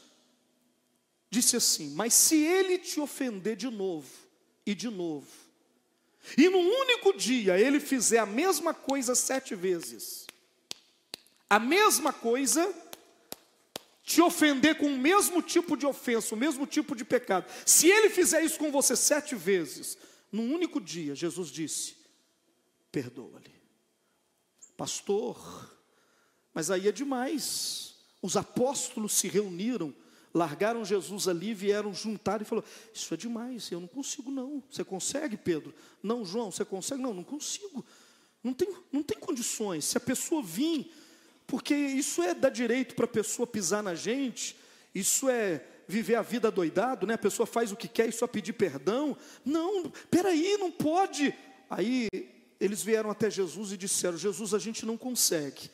disse 1.30 1.56
assim: 1.56 1.94
Mas 1.94 2.12
se 2.12 2.36
ele 2.36 2.78
te 2.78 3.00
ofender 3.00 3.56
de 3.56 3.70
novo 3.70 4.10
e 4.66 4.74
de 4.74 4.90
novo, 4.90 5.26
e 6.36 6.48
num 6.48 6.68
único 6.68 7.16
dia 7.16 7.58
ele 7.58 7.80
fizer 7.80 8.18
a 8.18 8.26
mesma 8.26 8.74
coisa 8.74 9.14
sete 9.14 9.54
vezes, 9.54 10.26
a 11.48 11.58
mesma 11.58 12.12
coisa, 12.12 12.70
te 14.06 14.22
ofender 14.22 14.78
com 14.78 14.86
o 14.86 14.96
mesmo 14.96 15.42
tipo 15.42 15.76
de 15.76 15.84
ofensa, 15.84 16.32
o 16.32 16.38
mesmo 16.38 16.64
tipo 16.64 16.94
de 16.94 17.04
pecado, 17.04 17.50
se 17.66 17.90
ele 17.90 18.08
fizer 18.08 18.40
isso 18.40 18.56
com 18.56 18.70
você 18.70 18.94
sete 18.94 19.34
vezes, 19.34 19.98
num 20.30 20.54
único 20.54 20.80
dia, 20.80 21.12
Jesus 21.12 21.50
disse: 21.50 21.96
perdoa-lhe. 22.92 23.52
Pastor, 24.76 25.76
mas 26.54 26.70
aí 26.70 26.86
é 26.86 26.92
demais. 26.92 27.96
Os 28.22 28.36
apóstolos 28.36 29.12
se 29.12 29.26
reuniram, 29.26 29.92
largaram 30.32 30.84
Jesus 30.84 31.26
ali, 31.26 31.52
vieram 31.52 31.92
juntar 31.92 32.40
e 32.40 32.44
falou: 32.44 32.64
Isso 32.94 33.12
é 33.12 33.16
demais, 33.16 33.72
eu 33.72 33.80
não 33.80 33.88
consigo 33.88 34.30
não. 34.30 34.62
Você 34.70 34.84
consegue, 34.84 35.36
Pedro? 35.36 35.74
Não, 36.00 36.24
João, 36.24 36.52
você 36.52 36.64
consegue? 36.64 37.02
Não, 37.02 37.12
não 37.12 37.24
consigo. 37.24 37.84
Não 38.42 38.54
tem, 38.54 38.72
não 38.92 39.02
tem 39.02 39.18
condições. 39.18 39.84
Se 39.84 39.96
a 39.96 40.00
pessoa 40.00 40.42
vir, 40.42 40.92
porque 41.46 41.74
isso 41.74 42.22
é 42.22 42.34
dar 42.34 42.50
direito 42.50 42.94
para 42.94 43.04
a 43.04 43.08
pessoa 43.08 43.46
pisar 43.46 43.82
na 43.82 43.94
gente, 43.94 44.56
isso 44.94 45.28
é 45.28 45.64
viver 45.86 46.16
a 46.16 46.22
vida 46.22 46.50
doidado, 46.50 47.06
né? 47.06 47.14
A 47.14 47.18
pessoa 47.18 47.46
faz 47.46 47.70
o 47.70 47.76
que 47.76 47.88
quer 47.88 48.08
e 48.08 48.12
só 48.12 48.26
pedir 48.26 48.52
perdão. 48.54 49.16
Não, 49.44 49.90
peraí, 50.10 50.56
não 50.58 50.70
pode. 50.70 51.34
Aí 51.70 52.08
eles 52.58 52.82
vieram 52.82 53.10
até 53.10 53.30
Jesus 53.30 53.72
e 53.72 53.76
disseram: 53.76 54.18
Jesus, 54.18 54.54
a 54.54 54.58
gente 54.58 54.84
não 54.84 54.96
consegue. 54.96 55.70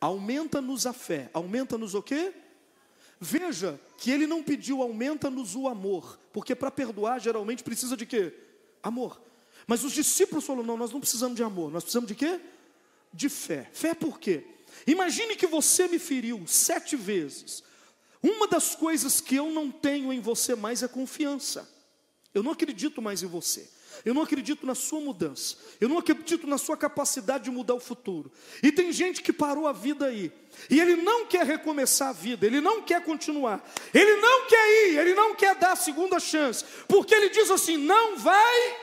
Aumenta-nos 0.00 0.86
a 0.86 0.92
fé. 0.92 1.30
Aumenta-nos 1.32 1.94
o 1.94 2.02
quê? 2.02 2.32
Veja 3.18 3.80
que 3.96 4.10
ele 4.10 4.26
não 4.26 4.42
pediu 4.42 4.82
aumenta-nos 4.82 5.54
o 5.54 5.66
amor, 5.66 6.18
porque 6.32 6.54
para 6.54 6.70
perdoar 6.70 7.18
geralmente 7.18 7.64
precisa 7.64 7.96
de 7.96 8.04
quê? 8.04 8.34
Amor. 8.82 9.22
Mas 9.66 9.84
os 9.84 9.92
discípulos 9.92 10.44
falaram: 10.44 10.66
não, 10.66 10.76
nós 10.76 10.92
não 10.92 11.00
precisamos 11.00 11.36
de 11.36 11.42
amor, 11.42 11.70
nós 11.70 11.82
precisamos 11.82 12.08
de 12.08 12.14
quê? 12.14 12.38
De 13.12 13.30
fé. 13.30 13.70
Fé 13.72 13.94
por 13.94 14.20
quê? 14.20 14.55
Imagine 14.86 15.36
que 15.36 15.46
você 15.46 15.86
me 15.88 15.98
feriu 15.98 16.44
sete 16.46 16.96
vezes. 16.96 17.62
Uma 18.22 18.48
das 18.48 18.74
coisas 18.74 19.20
que 19.20 19.36
eu 19.36 19.50
não 19.50 19.70
tenho 19.70 20.12
em 20.12 20.20
você 20.20 20.54
mais 20.54 20.82
é 20.82 20.88
confiança. 20.88 21.68
Eu 22.34 22.42
não 22.42 22.52
acredito 22.52 23.00
mais 23.00 23.22
em 23.22 23.26
você. 23.26 23.70
Eu 24.04 24.12
não 24.12 24.22
acredito 24.22 24.66
na 24.66 24.74
sua 24.74 25.00
mudança. 25.00 25.56
Eu 25.80 25.88
não 25.88 25.98
acredito 25.98 26.46
na 26.46 26.58
sua 26.58 26.76
capacidade 26.76 27.44
de 27.44 27.50
mudar 27.50 27.74
o 27.74 27.80
futuro. 27.80 28.30
E 28.62 28.70
tem 28.70 28.92
gente 28.92 29.22
que 29.22 29.32
parou 29.32 29.66
a 29.66 29.72
vida 29.72 30.06
aí. 30.06 30.32
E 30.68 30.80
ele 30.80 30.96
não 30.96 31.26
quer 31.26 31.46
recomeçar 31.46 32.08
a 32.08 32.12
vida, 32.12 32.46
ele 32.46 32.60
não 32.60 32.82
quer 32.82 33.02
continuar. 33.02 33.64
Ele 33.94 34.16
não 34.16 34.46
quer 34.46 34.88
ir, 34.88 34.98
ele 34.98 35.14
não 35.14 35.34
quer 35.34 35.54
dar 35.54 35.72
a 35.72 35.76
segunda 35.76 36.18
chance. 36.18 36.64
Porque 36.88 37.14
ele 37.14 37.30
diz 37.30 37.50
assim: 37.50 37.76
não 37.76 38.18
vai 38.18 38.76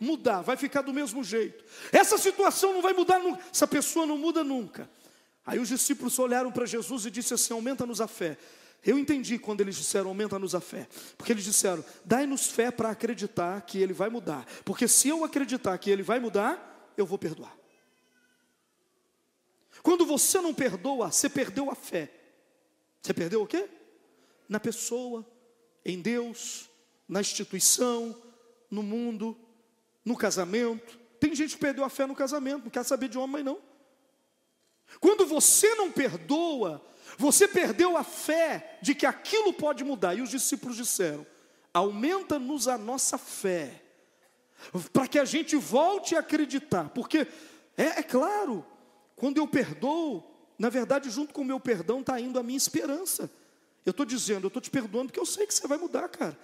mudar, 0.00 0.42
vai 0.42 0.56
ficar 0.56 0.82
do 0.82 0.92
mesmo 0.92 1.24
jeito. 1.24 1.64
Essa 1.92 2.18
situação 2.18 2.72
não 2.72 2.82
vai 2.82 2.92
mudar 2.92 3.18
nunca. 3.18 3.42
Essa 3.52 3.66
pessoa 3.66 4.06
não 4.06 4.18
muda 4.18 4.44
nunca. 4.44 4.88
Aí 5.48 5.58
os 5.58 5.68
discípulos 5.68 6.18
olharam 6.18 6.52
para 6.52 6.66
Jesus 6.66 7.06
e 7.06 7.10
disse 7.10 7.32
assim: 7.32 7.54
aumenta-nos 7.54 8.02
a 8.02 8.06
fé. 8.06 8.36
Eu 8.84 8.98
entendi 8.98 9.38
quando 9.38 9.62
eles 9.62 9.76
disseram, 9.76 10.08
aumenta-nos 10.08 10.54
a 10.54 10.60
fé. 10.60 10.86
Porque 11.16 11.32
eles 11.32 11.42
disseram, 11.42 11.82
dai-nos 12.04 12.48
fé 12.48 12.70
para 12.70 12.90
acreditar 12.90 13.58
que 13.62 13.78
ele 13.78 13.94
vai 13.94 14.10
mudar. 14.10 14.46
Porque 14.62 14.86
se 14.86 15.08
eu 15.08 15.24
acreditar 15.24 15.76
que 15.78 15.90
ele 15.90 16.02
vai 16.02 16.20
mudar, 16.20 16.92
eu 16.98 17.06
vou 17.06 17.18
perdoar. 17.18 17.56
Quando 19.82 20.04
você 20.04 20.38
não 20.42 20.52
perdoa, 20.52 21.10
você 21.10 21.30
perdeu 21.30 21.70
a 21.70 21.74
fé. 21.74 22.12
Você 23.00 23.14
perdeu 23.14 23.42
o 23.42 23.46
quê? 23.46 23.70
Na 24.50 24.60
pessoa, 24.60 25.26
em 25.82 25.98
Deus, 25.98 26.68
na 27.08 27.22
instituição, 27.22 28.14
no 28.70 28.82
mundo, 28.82 29.34
no 30.04 30.14
casamento. 30.14 30.98
Tem 31.18 31.34
gente 31.34 31.54
que 31.54 31.60
perdeu 31.60 31.84
a 31.84 31.88
fé 31.88 32.06
no 32.06 32.14
casamento, 32.14 32.64
não 32.64 32.70
quer 32.70 32.84
saber 32.84 33.08
de 33.08 33.16
homem, 33.16 33.42
não. 33.42 33.66
Quando 35.00 35.26
você 35.26 35.74
não 35.74 35.90
perdoa, 35.90 36.82
você 37.16 37.46
perdeu 37.48 37.96
a 37.96 38.04
fé 38.04 38.78
de 38.80 38.94
que 38.94 39.06
aquilo 39.06 39.52
pode 39.52 39.84
mudar. 39.84 40.14
E 40.14 40.22
os 40.22 40.30
discípulos 40.30 40.76
disseram: 40.76 41.26
aumenta-nos 41.72 42.68
a 42.68 42.78
nossa 42.78 43.18
fé, 43.18 43.82
para 44.92 45.06
que 45.08 45.18
a 45.18 45.24
gente 45.24 45.56
volte 45.56 46.16
a 46.16 46.20
acreditar. 46.20 46.90
Porque 46.90 47.26
é, 47.76 48.00
é 48.00 48.02
claro, 48.02 48.64
quando 49.16 49.38
eu 49.38 49.46
perdoo, 49.46 50.24
na 50.58 50.68
verdade, 50.68 51.10
junto 51.10 51.32
com 51.32 51.42
o 51.42 51.44
meu 51.44 51.60
perdão 51.60 52.00
está 52.00 52.20
indo 52.20 52.38
a 52.38 52.42
minha 52.42 52.56
esperança. 52.56 53.30
Eu 53.86 53.90
estou 53.90 54.04
dizendo, 54.04 54.44
eu 54.44 54.48
estou 54.48 54.60
te 54.60 54.70
perdoando 54.70 55.06
porque 55.06 55.20
eu 55.20 55.26
sei 55.26 55.46
que 55.46 55.54
você 55.54 55.66
vai 55.66 55.78
mudar, 55.78 56.08
cara. 56.08 56.38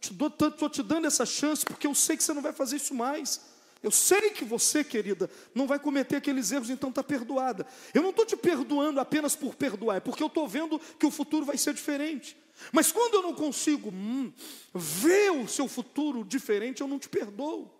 Estou 0.00 0.68
te 0.68 0.82
dando 0.82 1.06
essa 1.06 1.26
chance 1.26 1.64
porque 1.64 1.86
eu 1.86 1.94
sei 1.94 2.16
que 2.16 2.22
você 2.22 2.32
não 2.32 2.42
vai 2.42 2.52
fazer 2.52 2.76
isso 2.76 2.94
mais. 2.94 3.40
Eu 3.82 3.90
sei 3.92 4.30
que 4.30 4.44
você, 4.44 4.82
querida, 4.82 5.30
não 5.54 5.66
vai 5.66 5.78
cometer 5.78 6.16
aqueles 6.16 6.50
erros, 6.50 6.68
então 6.68 6.88
está 6.88 7.02
perdoada. 7.02 7.64
Eu 7.94 8.02
não 8.02 8.10
estou 8.10 8.26
te 8.26 8.36
perdoando 8.36 8.98
apenas 8.98 9.36
por 9.36 9.54
perdoar, 9.54 9.96
é 9.96 10.00
porque 10.00 10.22
eu 10.22 10.26
estou 10.26 10.48
vendo 10.48 10.80
que 10.98 11.06
o 11.06 11.10
futuro 11.10 11.46
vai 11.46 11.56
ser 11.56 11.74
diferente. 11.74 12.36
Mas 12.72 12.90
quando 12.90 13.14
eu 13.14 13.22
não 13.22 13.34
consigo 13.34 13.90
hum, 13.90 14.32
ver 14.74 15.30
o 15.30 15.46
seu 15.46 15.68
futuro 15.68 16.24
diferente, 16.24 16.80
eu 16.80 16.88
não 16.88 16.98
te 16.98 17.08
perdoo. 17.08 17.72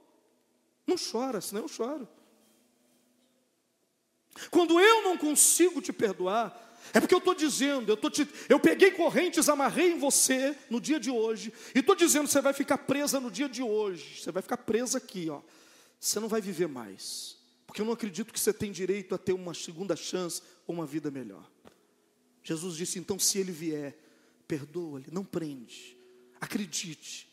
Não 0.86 0.94
chora, 0.96 1.40
senão 1.40 1.62
eu 1.62 1.68
choro. 1.68 2.08
Quando 4.52 4.78
eu 4.78 5.02
não 5.02 5.18
consigo 5.18 5.82
te 5.82 5.92
perdoar, 5.92 6.78
é 6.94 7.00
porque 7.00 7.12
eu 7.14 7.18
estou 7.18 7.34
dizendo, 7.34 7.90
eu, 7.90 7.96
tô 7.96 8.08
te, 8.08 8.26
eu 8.48 8.60
peguei 8.60 8.92
correntes, 8.92 9.48
amarrei 9.48 9.94
em 9.94 9.98
você 9.98 10.56
no 10.70 10.80
dia 10.80 11.00
de 11.00 11.10
hoje, 11.10 11.52
e 11.74 11.80
estou 11.80 11.96
dizendo, 11.96 12.28
você 12.28 12.40
vai 12.40 12.52
ficar 12.52 12.78
presa 12.78 13.18
no 13.18 13.32
dia 13.32 13.48
de 13.48 13.64
hoje, 13.64 14.22
você 14.22 14.30
vai 14.30 14.40
ficar 14.40 14.58
presa 14.58 14.98
aqui, 14.98 15.28
ó 15.28 15.40
você 16.00 16.20
não 16.20 16.28
vai 16.28 16.40
viver 16.40 16.68
mais. 16.68 17.36
Porque 17.66 17.80
eu 17.80 17.86
não 17.86 17.92
acredito 17.92 18.32
que 18.32 18.40
você 18.40 18.52
tem 18.52 18.72
direito 18.72 19.14
a 19.14 19.18
ter 19.18 19.32
uma 19.32 19.52
segunda 19.52 19.94
chance 19.94 20.42
ou 20.66 20.74
uma 20.74 20.86
vida 20.86 21.10
melhor. 21.10 21.48
Jesus 22.42 22.76
disse: 22.76 22.98
então, 22.98 23.18
se 23.18 23.38
ele 23.38 23.52
vier, 23.52 23.96
perdoa-lhe, 24.46 25.08
não 25.12 25.24
prende. 25.24 25.96
Acredite, 26.40 27.28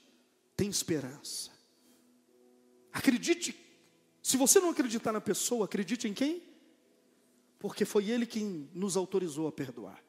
tem 0.57 0.69
esperança. 0.69 1.51
Acredite. 2.91 3.55
Se 4.22 4.38
você 4.38 4.60
não 4.60 4.69
acreditar 4.69 5.12
na 5.12 5.22
pessoa, 5.22 5.65
acredite 5.65 6.07
em 6.07 6.13
quem? 6.13 6.41
Porque 7.60 7.86
foi 7.86 8.10
ele 8.10 8.25
quem 8.25 8.69
nos 8.74 8.98
autorizou 8.98 9.48
a 9.48 9.51
perdoar. 9.51 10.03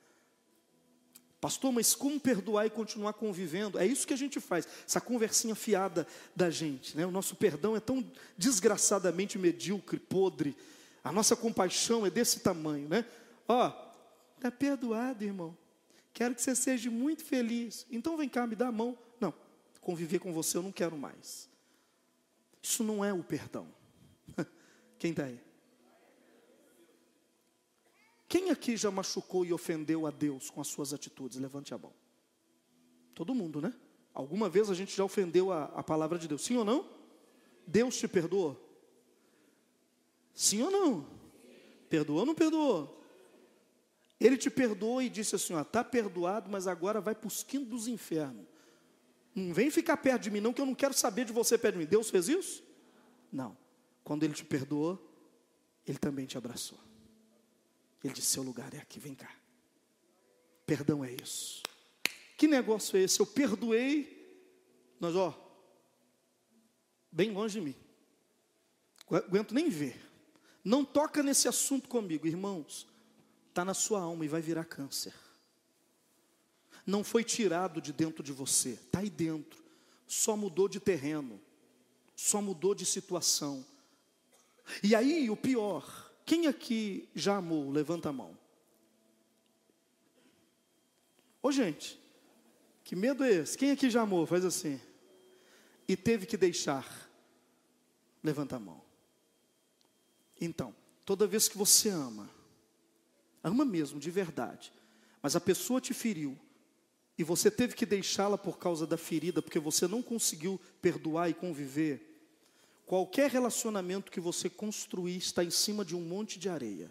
Pastor, 1.41 1.71
mas 1.71 1.95
como 1.95 2.19
perdoar 2.19 2.67
e 2.67 2.71
continuar 2.71 3.13
convivendo? 3.13 3.79
É 3.79 3.87
isso 3.87 4.07
que 4.07 4.15
a 4.15 4.17
gente 4.17 4.41
faz, 4.41 4.67
essa 4.87 5.01
conversinha 5.01 5.55
fiada 5.55 6.07
da 6.35 6.49
gente. 6.51 6.97
Né? 6.97 7.05
O 7.07 7.11
nosso 7.11 7.37
perdão 7.37 7.77
é 7.77 7.81
tão 7.81 8.05
desgraçadamente 8.39 9.39
medíocre, 9.39 9.99
podre. 9.99 10.57
A 11.05 11.13
nossa 11.13 11.37
compaixão 11.37 12.07
é 12.07 12.11
desse 12.11 12.41
tamanho, 12.41 12.89
né? 12.89 13.05
Ó, 13.47 13.73
está 14.37 14.51
perdoado, 14.51 15.23
irmão. 15.23 15.57
Quero 16.13 16.35
que 16.35 16.43
você 16.43 16.57
seja 16.57 16.91
muito 16.91 17.23
feliz. 17.23 17.87
Então 17.91 18.17
vem 18.17 18.29
cá, 18.29 18.47
me 18.47 18.57
dá 18.57 18.69
a 18.69 18.73
mão. 18.73 18.99
Não, 19.21 19.33
conviver 19.81 20.19
com 20.19 20.33
você 20.33 20.57
eu 20.57 20.63
não 20.63 20.73
quero 20.73 20.97
mais. 20.97 21.49
Isso 22.63 22.83
não 22.83 23.05
é 23.05 23.13
o 23.13 23.23
perdão. 23.23 23.69
Quem 24.99 25.11
está 25.11 25.25
aí? 25.25 25.46
Quem 28.29 28.51
aqui 28.51 28.77
já 28.77 28.91
machucou 28.91 29.45
e 29.45 29.53
ofendeu 29.53 30.07
a 30.07 30.11
Deus 30.11 30.51
com 30.51 30.61
as 30.61 30.69
suas 30.69 30.93
atitudes? 30.93 31.39
Levante 31.39 31.73
a 31.73 31.79
mão. 31.79 31.93
Todo 33.15 33.35
mundo, 33.35 33.61
né? 33.61 33.73
Alguma 34.13 34.49
vez 34.49 34.71
a 34.71 34.75
gente 34.75 34.97
já 34.97 35.05
ofendeu 35.05 35.53
a, 35.53 35.65
a 35.65 35.83
palavra 35.83 36.19
de 36.19 36.27
Deus, 36.27 36.43
sim 36.43 36.57
ou 36.57 36.65
não? 36.65 36.89
Deus 37.67 37.97
te 37.97 38.09
perdoou? 38.09 38.63
Sim 40.35 40.63
ou 40.63 40.71
não? 40.71 41.07
Perdoou 41.89 42.21
ou 42.21 42.27
não 42.27 42.35
perdoou? 42.35 42.97
Ele 44.19 44.37
te 44.37 44.51
perdoou 44.51 45.03
e 45.03 45.09
disse 45.09 45.37
assim: 45.37 45.59
está 45.59 45.85
perdoado, 45.85 46.51
mas 46.51 46.67
agora 46.67 47.01
vai 47.01 47.15
para 47.15 47.29
os 47.29 47.43
quintos 47.43 47.69
dos 47.69 47.89
infernos. 47.89 48.47
Não 49.35 49.53
vem 49.53 49.71
ficar 49.71 49.99
perto 49.99 50.23
de 50.23 50.31
mim, 50.31 50.41
não, 50.41 50.53
que 50.53 50.61
eu 50.61 50.67
não 50.67 50.75
quero 50.75 50.95
saber 50.95 51.27
de 51.27 51.33
você 51.33 51.59
perto 51.59 51.75
de 51.75 51.81
mim. 51.81 51.87
Deus 51.87 52.09
fez 52.09 52.29
isso? 52.29 52.65
Não. 53.31 53.57
Quando 54.03 54.23
Ele 54.23 54.33
te 54.33 54.45
perdoou, 54.45 54.99
Ele 55.87 55.99
também 55.99 56.25
te 56.25 56.39
abraçou. 56.39 56.79
Ele 58.03 58.15
disse: 58.15 58.29
Seu 58.29 58.43
lugar 58.43 58.73
é 58.75 58.79
aqui, 58.79 59.01
vem 59.01 59.15
cá. 59.15 59.35
Perdão 60.65 61.05
é 61.05 61.13
isso. 61.13 61.63
Que 62.37 62.47
negócio 62.47 62.97
é 62.97 63.03
esse? 63.03 63.21
Eu 63.21 63.27
perdoei, 63.27 64.15
nós, 65.01 65.15
ó, 65.15 65.35
bem 67.11 67.31
longe 67.31 67.59
de 67.59 67.67
mim. 67.67 67.75
Aguento 69.09 69.55
nem 69.55 69.71
ver. 69.71 70.05
Não 70.65 70.85
toca 70.85 71.23
nesse 71.23 71.47
assunto 71.47 71.89
comigo, 71.89 72.27
irmãos. 72.27 72.87
Está 73.49 73.65
na 73.65 73.73
sua 73.73 74.01
alma 74.01 74.25
e 74.25 74.29
vai 74.29 74.43
virar 74.43 74.65
câncer. 74.65 75.15
Não 76.85 77.03
foi 77.03 77.25
tirado 77.25 77.81
de 77.81 77.93
dentro 77.93 78.23
de 78.23 78.33
você, 78.33 78.71
está 78.71 78.99
aí 78.99 79.09
dentro. 79.09 79.65
Só 80.07 80.37
mudou 80.37 80.69
de 80.69 80.79
terreno, 80.79 81.41
só 82.15 82.43
mudou 82.43 82.75
de 82.75 82.85
situação. 82.85 83.65
E 84.83 84.95
aí, 84.95 85.31
o 85.31 85.37
pior, 85.37 86.06
quem 86.27 86.49
aqui 86.49 87.09
já 87.15 87.37
amou? 87.37 87.71
Levanta 87.71 88.09
a 88.09 88.13
mão. 88.13 88.37
Ô 91.41 91.53
gente, 91.53 91.99
que 92.83 92.97
medo 92.97 93.23
é 93.23 93.31
esse? 93.31 93.57
Quem 93.57 93.71
aqui 93.71 93.89
já 93.89 94.03
amou? 94.03 94.27
Faz 94.27 94.45
assim. 94.45 94.81
E 95.87 95.97
teve 95.97 96.27
que 96.27 96.37
deixar. 96.37 97.09
Levanta 98.25 98.57
a 98.57 98.59
mão. 98.59 98.83
Então, 100.41 100.75
toda 101.05 101.29
vez 101.29 101.49
que 101.49 101.57
você 101.57 101.89
ama, 101.91 102.29
ama 103.43 103.65
mesmo, 103.65 104.01
de 104.01 104.11
verdade, 104.11 104.73
mas 105.23 105.37
a 105.37 105.41
pessoa 105.41 105.81
te 105.81 105.95
feriu, 105.95 106.37
e 107.17 107.23
você 107.23 107.51
teve 107.51 107.75
que 107.75 107.87
deixá-la 107.87 108.37
por 108.37 108.59
causa 108.59 108.87
da 108.87 108.97
ferida, 108.97 109.41
porque 109.41 109.59
você 109.59 109.87
não 109.87 110.03
conseguiu 110.03 110.61
perdoar 110.83 111.31
e 111.31 111.35
conviver, 111.35 112.16
qualquer 112.87 113.31
relacionamento 113.31 114.11
que 114.11 114.21
você 114.21 114.49
construir 114.49 115.17
está 115.17 115.45
em 115.45 115.51
cima 115.51 115.85
de 115.85 115.95
um 115.95 116.01
monte 116.01 116.39
de 116.39 116.49
areia. 116.49 116.91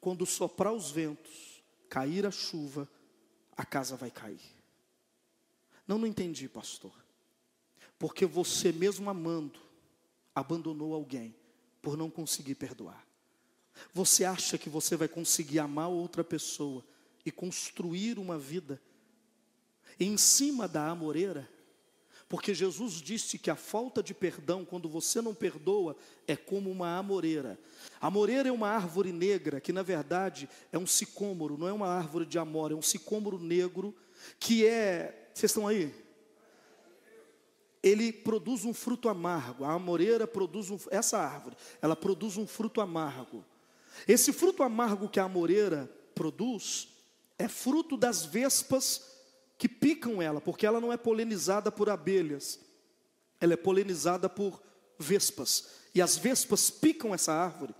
Quando 0.00 0.26
soprar 0.26 0.72
os 0.72 0.90
ventos, 0.90 1.62
cair 1.88 2.26
a 2.26 2.30
chuva, 2.30 2.88
a 3.56 3.64
casa 3.64 3.96
vai 3.96 4.10
cair. 4.10 4.40
Não, 5.86 5.98
não 5.98 6.06
entendi, 6.06 6.48
pastor. 6.48 6.92
Porque 7.98 8.26
você 8.26 8.72
mesmo 8.72 9.08
amando, 9.08 9.58
abandonou 10.34 10.92
alguém 10.92 11.34
por 11.80 11.96
não 11.96 12.10
conseguir 12.10 12.54
perdoar. 12.56 13.06
Você 13.94 14.24
acha 14.24 14.58
que 14.58 14.68
você 14.68 14.96
vai 14.96 15.08
conseguir 15.08 15.60
amar 15.60 15.88
outra 15.88 16.22
pessoa 16.22 16.84
e 17.24 17.30
construir 17.30 18.18
uma 18.18 18.38
vida 18.38 18.80
em 19.98 20.16
cima 20.16 20.68
da 20.68 20.88
amoreira? 20.88 21.48
Porque 22.28 22.52
Jesus 22.52 22.94
disse 22.94 23.38
que 23.38 23.50
a 23.50 23.56
falta 23.56 24.02
de 24.02 24.12
perdão, 24.12 24.64
quando 24.64 24.88
você 24.88 25.22
não 25.22 25.34
perdoa, 25.34 25.96
é 26.26 26.36
como 26.36 26.70
uma 26.70 26.98
amoreira. 26.98 27.58
A 28.00 28.08
amoreira 28.08 28.50
é 28.50 28.52
uma 28.52 28.68
árvore 28.68 29.12
negra, 29.12 29.60
que 29.60 29.72
na 29.72 29.82
verdade 29.82 30.48
é 30.70 30.76
um 30.76 30.86
sicômoro, 30.86 31.56
não 31.56 31.66
é 31.66 31.72
uma 31.72 31.88
árvore 31.88 32.26
de 32.26 32.38
amor, 32.38 32.70
é 32.70 32.74
um 32.74 32.82
sicômoro 32.82 33.38
negro, 33.38 33.94
que 34.38 34.66
é 34.66 35.30
vocês 35.32 35.52
estão 35.52 35.68
aí? 35.68 35.94
Ele 37.80 38.12
produz 38.12 38.64
um 38.64 38.74
fruto 38.74 39.08
amargo. 39.08 39.64
A 39.64 39.74
amoreira 39.74 40.26
produz 40.26 40.68
um, 40.68 40.78
essa 40.90 41.16
árvore, 41.16 41.56
ela 41.80 41.94
produz 41.94 42.36
um 42.36 42.46
fruto 42.46 42.80
amargo. 42.80 43.44
Esse 44.06 44.32
fruto 44.32 44.62
amargo 44.64 45.08
que 45.08 45.20
a 45.20 45.24
amoreira 45.24 45.88
produz 46.14 46.88
é 47.38 47.46
fruto 47.46 47.96
das 47.96 48.24
vespas 48.24 49.17
que 49.58 49.68
picam 49.68 50.22
ela, 50.22 50.40
porque 50.40 50.64
ela 50.64 50.80
não 50.80 50.92
é 50.92 50.96
polinizada 50.96 51.70
por 51.70 51.90
abelhas. 51.90 52.60
Ela 53.40 53.54
é 53.54 53.56
polinizada 53.56 54.28
por 54.28 54.62
vespas. 54.98 55.70
E 55.94 56.00
as 56.00 56.16
vespas 56.16 56.70
picam 56.70 57.12
essa 57.12 57.32
árvore 57.32 57.74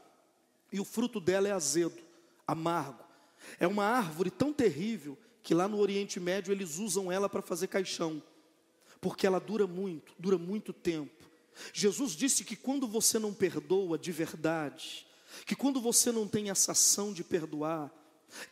e 0.73 0.81
o 0.81 0.85
fruto 0.85 1.21
dela 1.21 1.49
é 1.49 1.53
azedo, 1.53 1.97
amargo. 2.47 3.05
É 3.61 3.67
uma 3.67 3.85
árvore 3.85 4.31
tão 4.31 4.53
terrível 4.53 5.17
que 5.43 5.55
lá 5.55 5.69
no 5.69 5.79
Oriente 5.79 6.19
Médio 6.19 6.53
eles 6.53 6.79
usam 6.79 7.11
ela 7.11 7.29
para 7.29 7.41
fazer 7.41 7.69
caixão, 7.69 8.23
porque 9.01 9.27
ela 9.27 9.39
dura 9.39 9.67
muito, 9.67 10.13
dura 10.19 10.37
muito 10.37 10.73
tempo. 10.73 11.25
Jesus 11.73 12.13
disse 12.13 12.45
que 12.45 12.57
quando 12.57 12.87
você 12.87 13.19
não 13.19 13.33
perdoa 13.33 13.97
de 13.97 14.13
verdade, 14.13 15.07
que 15.47 15.57
quando 15.57 15.81
você 15.81 16.11
não 16.11 16.27
tem 16.27 16.51
essa 16.51 16.73
ação 16.73 17.13
de 17.13 17.25
perdoar, 17.25 17.91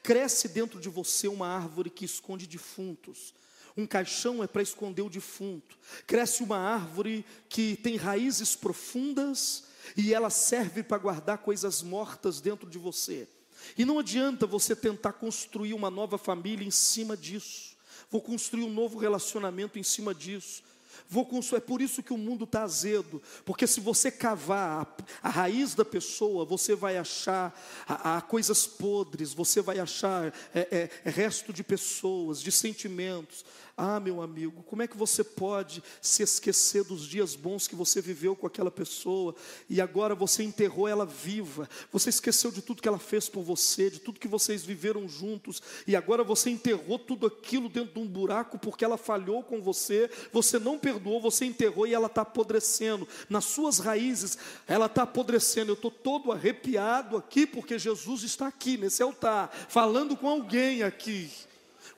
cresce 0.03 0.49
dentro 0.49 0.81
de 0.81 0.89
você 0.89 1.29
uma 1.29 1.49
árvore 1.49 1.91
que 1.91 2.05
esconde 2.05 2.47
defuntos. 2.47 3.35
Um 3.77 3.87
caixão 3.87 4.43
é 4.43 4.47
para 4.47 4.63
esconder 4.63 5.03
o 5.03 5.11
defunto. 5.11 5.77
Cresce 6.07 6.43
uma 6.43 6.57
árvore 6.57 7.25
que 7.49 7.77
tem 7.77 7.97
raízes 7.97 8.57
profundas 8.57 9.65
e 9.97 10.15
ela 10.15 10.31
serve 10.31 10.83
para 10.83 10.97
guardar 10.97 11.39
coisas 11.39 11.83
mortas 11.83 12.41
dentro 12.41 12.69
de 12.71 12.79
você. 12.79 13.29
E 13.77 13.85
não 13.85 13.99
adianta 13.99 14.47
você 14.47 14.75
tentar 14.75 15.15
construir 15.15 15.75
uma 15.75 15.91
nova 15.91 16.17
família 16.17 16.67
em 16.67 16.71
cima 16.71 17.17
disso. 17.17 17.77
Vou 18.11 18.23
construir 18.23 18.65
um 18.65 18.73
novo 18.73 18.99
relacionamento 18.99 19.79
em 19.79 19.83
cima 19.83 20.15
disso. 20.15 20.63
Vou 21.09 21.25
construir. 21.25 21.59
É 21.59 21.61
por 21.61 21.81
isso 21.81 22.03
que 22.03 22.13
o 22.13 22.19
mundo 22.19 22.45
está 22.45 22.63
azedo. 22.63 23.23
Porque 23.45 23.67
se 23.67 23.81
você 23.81 24.11
cavar 24.11 24.87
a, 25.23 25.29
a, 25.29 25.31
raiz 25.31 25.75
da 25.75 25.85
pessoa, 25.85 26.45
você 26.45 26.75
vai 26.75 26.97
achar 26.97 27.59
a, 27.87 28.19
a 28.19 28.21
coisas 28.21 28.67
podres, 28.67 29.33
você 29.33 29.61
vai 29.61 29.79
achar 29.79 30.35
é, 30.55 30.91
é 31.05 31.11
resto 31.11 31.53
de 31.53 31.63
pessoas, 31.63 32.43
de 32.43 32.51
sentimentos. 32.51 33.45
Ah, 33.79 34.01
meu 34.01 34.23
amigo, 34.23 34.63
como 34.63 34.81
é 34.81 34.87
que 34.87 34.97
você 34.97 35.23
pode 35.23 35.83
se 36.01 36.23
esquecer 36.23 36.83
dos 36.83 37.07
dias 37.07 37.37
bons 37.37 37.69
que 37.69 37.75
você 37.75 38.01
viveu 38.01 38.35
com 38.35 38.47
aquela 38.47 38.71
pessoa 38.71 39.35
e 39.69 39.83
agora 39.83 40.15
você 40.15 40.43
enterrou 40.43 40.89
ela 40.89 41.05
viva? 41.05 41.69
Você 41.93 42.09
esqueceu 42.09 42.51
de 42.51 42.63
tudo 42.63 42.81
que 42.81 42.89
ela 42.89 42.99
fez 42.99 43.29
por 43.29 43.43
você, 43.43 43.91
de 43.91 44.01
tudo 44.01 44.19
que 44.19 44.27
vocês 44.27 44.65
viveram 44.65 45.07
juntos 45.07 45.61
e 45.87 45.95
agora 45.95 46.25
você 46.25 46.49
enterrou 46.49 46.99
tudo 46.99 47.27
aquilo 47.27 47.69
dentro 47.69 47.93
de 47.93 48.01
um 48.01 48.07
buraco 48.07 48.59
porque 48.59 48.83
ela 48.83 48.97
falhou 48.97 49.43
com 49.43 49.61
você, 49.61 50.09
você 50.33 50.59
não 50.59 50.79
perdoou, 50.79 51.21
você 51.21 51.45
enterrou 51.45 51.87
e 51.87 51.93
ela 51.93 52.07
está 52.07 52.23
apodrecendo. 52.23 53.07
Nas 53.29 53.45
suas 53.45 53.79
raízes, 53.79 54.39
ela 54.67 54.87
está 54.87 55.03
apodrecendo. 55.03 55.73
Eu 55.73 55.75
estou 55.75 55.91
todo 55.91 56.33
arrepiado 56.33 57.15
aqui 57.15 57.47
porque 57.47 57.79
Jesus 57.79 58.23
está 58.23 58.47
aqui 58.47 58.79
nesse 58.79 59.03
altar, 59.03 59.51
falando 59.69 60.17
com 60.17 60.27
alguém 60.27 60.83
aqui. 60.83 61.31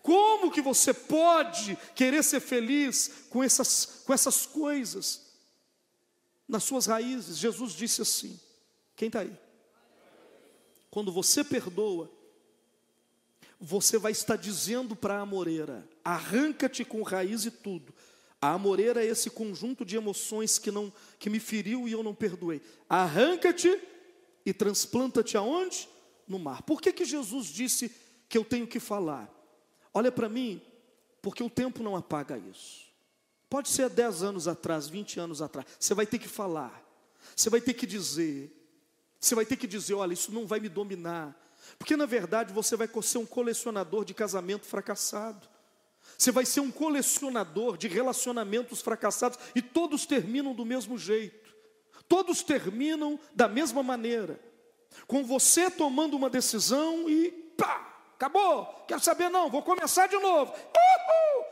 Como 0.08 0.50
que 0.50 0.62
você 0.62 0.94
pode 0.94 1.76
querer 1.94 2.24
ser 2.24 2.40
feliz 2.40 3.26
com 3.28 3.44
essas, 3.44 4.02
com 4.06 4.14
essas 4.14 4.46
coisas? 4.46 5.34
Nas 6.48 6.64
suas 6.64 6.86
raízes, 6.86 7.36
Jesus 7.36 7.74
disse 7.74 8.00
assim: 8.00 8.40
quem 8.96 9.08
está 9.08 9.20
aí? 9.20 9.38
Quando 10.90 11.12
você 11.12 11.44
perdoa, 11.44 12.10
você 13.60 13.98
vai 13.98 14.12
estar 14.12 14.36
dizendo 14.36 14.96
para 14.96 15.18
a 15.18 15.20
amoreira: 15.20 15.86
arranca-te 16.02 16.86
com 16.86 17.02
raiz 17.02 17.44
e 17.44 17.50
tudo. 17.50 17.92
A 18.40 18.54
amoreira 18.54 19.04
é 19.04 19.08
esse 19.08 19.28
conjunto 19.28 19.84
de 19.84 19.96
emoções 19.96 20.58
que 20.58 20.70
não 20.70 20.90
que 21.18 21.28
me 21.28 21.38
feriu 21.38 21.86
e 21.86 21.92
eu 21.92 22.02
não 22.02 22.14
perdoei. 22.14 22.62
Arranca-te 22.88 23.78
e 24.46 24.54
transplanta-te 24.54 25.36
aonde? 25.36 25.86
No 26.26 26.38
mar. 26.38 26.62
Por 26.62 26.80
que, 26.80 26.94
que 26.94 27.04
Jesus 27.04 27.48
disse 27.48 27.94
que 28.26 28.38
eu 28.38 28.44
tenho 28.46 28.66
que 28.66 28.80
falar? 28.80 29.36
Olha 29.92 30.12
para 30.12 30.28
mim, 30.28 30.60
porque 31.22 31.42
o 31.42 31.50
tempo 31.50 31.82
não 31.82 31.96
apaga 31.96 32.38
isso. 32.38 32.88
Pode 33.48 33.68
ser 33.68 33.88
10 33.88 34.22
anos 34.22 34.46
atrás, 34.48 34.88
20 34.88 35.20
anos 35.20 35.40
atrás. 35.40 35.66
Você 35.78 35.94
vai 35.94 36.06
ter 36.06 36.18
que 36.18 36.28
falar. 36.28 36.84
Você 37.34 37.48
vai 37.48 37.60
ter 37.60 37.74
que 37.74 37.86
dizer. 37.86 38.54
Você 39.18 39.34
vai 39.34 39.46
ter 39.46 39.56
que 39.56 39.66
dizer: 39.66 39.94
olha, 39.94 40.12
isso 40.12 40.32
não 40.32 40.46
vai 40.46 40.60
me 40.60 40.68
dominar. 40.68 41.36
Porque 41.78 41.96
na 41.96 42.06
verdade 42.06 42.52
você 42.52 42.76
vai 42.76 42.88
ser 43.02 43.18
um 43.18 43.26
colecionador 43.26 44.04
de 44.04 44.14
casamento 44.14 44.66
fracassado. 44.66 45.48
Você 46.16 46.30
vai 46.30 46.46
ser 46.46 46.60
um 46.60 46.70
colecionador 46.70 47.76
de 47.76 47.88
relacionamentos 47.88 48.80
fracassados 48.80 49.38
e 49.54 49.60
todos 49.60 50.06
terminam 50.06 50.54
do 50.54 50.64
mesmo 50.64 50.96
jeito. 50.96 51.54
Todos 52.08 52.42
terminam 52.42 53.20
da 53.34 53.46
mesma 53.46 53.82
maneira. 53.82 54.40
Com 55.06 55.24
você 55.24 55.70
tomando 55.70 56.16
uma 56.16 56.30
decisão 56.30 57.08
e 57.08 57.30
pá, 57.56 57.97
acabou, 58.18 58.66
quero 58.88 59.00
saber 59.00 59.28
não, 59.28 59.48
vou 59.48 59.62
começar 59.62 60.08
de 60.08 60.18
novo. 60.18 60.52
Uhul! 60.52 61.44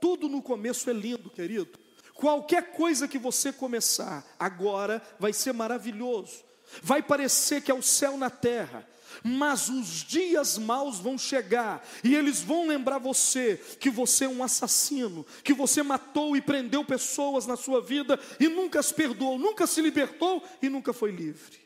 Tudo 0.00 0.28
no 0.28 0.40
começo 0.40 0.88
é 0.88 0.92
lindo, 0.92 1.28
querido. 1.28 1.78
Qualquer 2.14 2.72
coisa 2.72 3.08
que 3.08 3.18
você 3.18 3.52
começar 3.52 4.24
agora 4.38 5.02
vai 5.18 5.32
ser 5.32 5.52
maravilhoso. 5.52 6.44
Vai 6.80 7.02
parecer 7.02 7.60
que 7.60 7.70
é 7.70 7.74
o 7.74 7.82
céu 7.82 8.16
na 8.16 8.30
terra, 8.30 8.88
mas 9.22 9.68
os 9.68 10.04
dias 10.04 10.56
maus 10.56 10.98
vão 10.98 11.18
chegar 11.18 11.84
e 12.02 12.14
eles 12.14 12.40
vão 12.40 12.66
lembrar 12.66 12.98
você 12.98 13.56
que 13.80 13.90
você 13.90 14.24
é 14.24 14.28
um 14.28 14.42
assassino, 14.42 15.26
que 15.42 15.52
você 15.52 15.82
matou 15.82 16.36
e 16.36 16.40
prendeu 16.40 16.84
pessoas 16.84 17.46
na 17.46 17.56
sua 17.56 17.80
vida 17.80 18.18
e 18.38 18.48
nunca 18.48 18.80
as 18.80 18.92
perdoou, 18.92 19.38
nunca 19.38 19.66
se 19.66 19.82
libertou 19.82 20.42
e 20.62 20.68
nunca 20.68 20.92
foi 20.92 21.10
livre. 21.10 21.58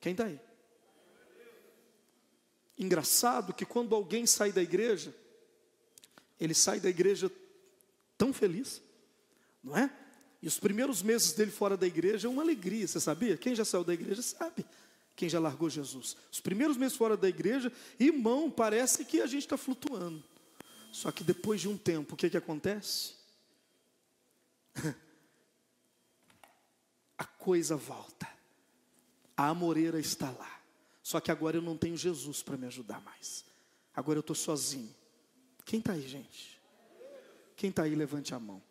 Quem 0.00 0.12
está 0.12 0.24
aí? 0.24 0.40
Engraçado 2.80 3.52
que 3.52 3.66
quando 3.66 3.94
alguém 3.94 4.24
sai 4.26 4.50
da 4.52 4.62
igreja, 4.62 5.14
ele 6.40 6.54
sai 6.54 6.80
da 6.80 6.88
igreja 6.88 7.30
tão 8.16 8.32
feliz. 8.32 8.80
não 9.62 9.76
é? 9.76 9.94
E 10.40 10.48
os 10.48 10.58
primeiros 10.58 11.02
meses 11.02 11.34
dele 11.34 11.50
fora 11.50 11.76
da 11.76 11.86
igreja 11.86 12.26
é 12.26 12.30
uma 12.30 12.40
alegria, 12.40 12.88
você 12.88 12.98
sabia? 12.98 13.36
Quem 13.36 13.54
já 13.54 13.66
saiu 13.66 13.84
da 13.84 13.92
igreja 13.92 14.22
sabe. 14.22 14.64
Quem 15.14 15.28
já 15.28 15.38
largou 15.38 15.68
Jesus. 15.68 16.16
Os 16.32 16.40
primeiros 16.40 16.78
meses 16.78 16.96
fora 16.96 17.18
da 17.18 17.28
igreja, 17.28 17.70
irmão, 17.98 18.50
parece 18.50 19.04
que 19.04 19.20
a 19.20 19.26
gente 19.26 19.42
está 19.42 19.58
flutuando. 19.58 20.24
Só 20.90 21.12
que 21.12 21.22
depois 21.22 21.60
de 21.60 21.68
um 21.68 21.76
tempo, 21.76 22.14
o 22.14 22.16
que, 22.16 22.30
que 22.30 22.36
acontece? 22.38 23.12
A 27.18 27.26
coisa 27.26 27.76
volta. 27.76 28.26
A 29.36 29.48
amoreira 29.48 30.00
está 30.00 30.30
lá. 30.30 30.59
Só 31.10 31.18
que 31.18 31.32
agora 31.32 31.56
eu 31.56 31.60
não 31.60 31.76
tenho 31.76 31.96
Jesus 31.96 32.40
para 32.40 32.56
me 32.56 32.68
ajudar 32.68 33.00
mais. 33.00 33.44
Agora 33.92 34.18
eu 34.18 34.20
estou 34.20 34.36
sozinho. 34.36 34.94
Quem 35.64 35.80
está 35.80 35.94
aí, 35.94 36.06
gente? 36.06 36.60
Quem 37.56 37.70
está 37.70 37.82
aí, 37.82 37.96
levante 37.96 38.32
a 38.32 38.38
mão. 38.38 38.62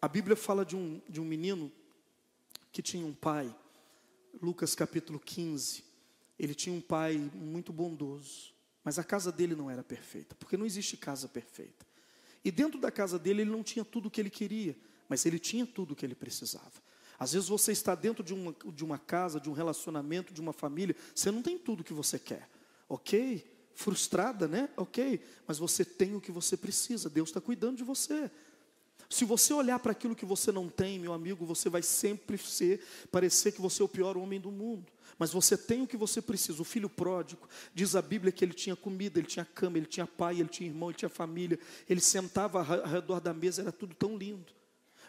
A 0.00 0.08
Bíblia 0.08 0.34
fala 0.34 0.64
de 0.64 0.74
um, 0.74 0.98
de 1.06 1.20
um 1.20 1.26
menino 1.26 1.70
que 2.72 2.80
tinha 2.80 3.04
um 3.04 3.12
pai, 3.12 3.54
Lucas 4.40 4.74
capítulo 4.74 5.20
15. 5.20 5.84
Ele 6.38 6.54
tinha 6.54 6.74
um 6.74 6.80
pai 6.80 7.18
muito 7.34 7.70
bondoso, 7.70 8.54
mas 8.82 8.98
a 8.98 9.04
casa 9.04 9.30
dele 9.30 9.54
não 9.54 9.70
era 9.70 9.84
perfeita, 9.84 10.34
porque 10.36 10.56
não 10.56 10.64
existe 10.64 10.96
casa 10.96 11.28
perfeita. 11.28 11.84
E 12.42 12.50
dentro 12.50 12.80
da 12.80 12.90
casa 12.90 13.18
dele 13.18 13.42
ele 13.42 13.50
não 13.50 13.62
tinha 13.62 13.84
tudo 13.84 14.06
o 14.06 14.10
que 14.10 14.22
ele 14.22 14.30
queria, 14.30 14.74
mas 15.06 15.26
ele 15.26 15.38
tinha 15.38 15.66
tudo 15.66 15.92
o 15.92 15.94
que 15.94 16.06
ele 16.06 16.14
precisava. 16.14 16.80
Às 17.22 17.34
vezes 17.34 17.48
você 17.48 17.70
está 17.70 17.94
dentro 17.94 18.24
de 18.24 18.34
uma, 18.34 18.52
de 18.74 18.84
uma 18.84 18.98
casa, 18.98 19.38
de 19.38 19.48
um 19.48 19.52
relacionamento, 19.52 20.34
de 20.34 20.40
uma 20.40 20.52
família, 20.52 20.96
você 21.14 21.30
não 21.30 21.40
tem 21.40 21.56
tudo 21.56 21.82
o 21.82 21.84
que 21.84 21.92
você 21.92 22.18
quer, 22.18 22.48
ok? 22.88 23.48
Frustrada, 23.76 24.48
né? 24.48 24.68
Ok, 24.76 25.20
mas 25.46 25.56
você 25.56 25.84
tem 25.84 26.16
o 26.16 26.20
que 26.20 26.32
você 26.32 26.56
precisa, 26.56 27.08
Deus 27.08 27.28
está 27.28 27.40
cuidando 27.40 27.76
de 27.76 27.84
você. 27.84 28.28
Se 29.08 29.24
você 29.24 29.54
olhar 29.54 29.78
para 29.78 29.92
aquilo 29.92 30.16
que 30.16 30.24
você 30.24 30.50
não 30.50 30.68
tem, 30.68 30.98
meu 30.98 31.12
amigo, 31.12 31.46
você 31.46 31.68
vai 31.68 31.80
sempre 31.80 32.36
ser, 32.36 32.84
parecer 33.12 33.52
que 33.52 33.60
você 33.60 33.82
é 33.82 33.84
o 33.84 33.88
pior 33.88 34.16
homem 34.16 34.40
do 34.40 34.50
mundo. 34.50 34.90
Mas 35.16 35.30
você 35.30 35.56
tem 35.56 35.80
o 35.80 35.86
que 35.86 35.96
você 35.96 36.20
precisa. 36.20 36.60
O 36.60 36.64
filho 36.64 36.90
pródigo, 36.90 37.48
diz 37.72 37.94
a 37.94 38.02
Bíblia 38.02 38.32
que 38.32 38.44
ele 38.44 38.52
tinha 38.52 38.74
comida, 38.74 39.20
ele 39.20 39.28
tinha 39.28 39.44
cama, 39.44 39.78
ele 39.78 39.86
tinha 39.86 40.08
pai, 40.08 40.40
ele 40.40 40.48
tinha 40.48 40.68
irmão, 40.68 40.90
ele 40.90 40.98
tinha 40.98 41.08
família. 41.08 41.56
Ele 41.88 42.00
sentava 42.00 42.58
ao 42.58 42.88
redor 42.88 43.20
da 43.20 43.32
mesa, 43.32 43.62
era 43.62 43.70
tudo 43.70 43.94
tão 43.94 44.16
lindo. 44.16 44.52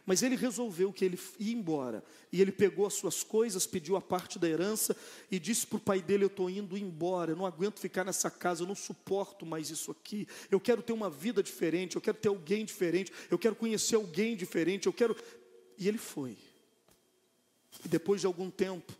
Mas 0.06 0.22
ele 0.22 0.36
resolveu 0.36 0.92
que 0.92 1.06
ele 1.06 1.18
ia 1.40 1.54
embora. 1.54 2.04
E 2.32 2.42
ele 2.42 2.52
pegou 2.52 2.86
as 2.86 2.94
suas 2.94 3.24
coisas, 3.24 3.66
pediu 3.66 3.96
a 3.96 4.02
parte 4.02 4.38
da 4.38 4.50
herança 4.50 4.96
e 5.32 5.40
disse 5.40 5.66
para 5.66 5.78
o 5.78 5.80
pai 5.82 6.02
dele: 6.02 6.26
Eu 6.26 6.28
estou 6.28 6.50
indo 6.50 6.78
embora, 6.78 7.32
eu 7.32 7.36
não 7.36 7.46
aguento 7.46 7.80
ficar 7.80 8.04
nessa 8.04 8.30
casa, 8.30 8.64
eu 8.64 8.68
não 8.68 8.76
suporto 8.76 9.46
mais 9.46 9.70
isso 9.70 9.92
aqui. 9.92 10.28
Eu 10.52 10.60
quero 10.60 10.82
ter 10.82 10.92
uma 10.92 11.10
vida 11.10 11.42
diferente, 11.42 11.96
eu 11.96 12.02
quero 12.02 12.18
ter 12.18 12.28
alguém 12.28 12.66
diferente, 12.66 13.14
eu 13.32 13.40
quero 13.40 13.56
conhecer 13.56 13.96
alguém 13.96 14.36
diferente, 14.36 14.88
eu 14.88 14.94
quero. 14.94 15.16
E 15.78 15.88
ele 15.88 15.98
foi. 15.98 16.38
E 17.84 17.88
depois 17.88 18.20
de 18.20 18.28
algum 18.28 18.52
tempo, 18.52 18.94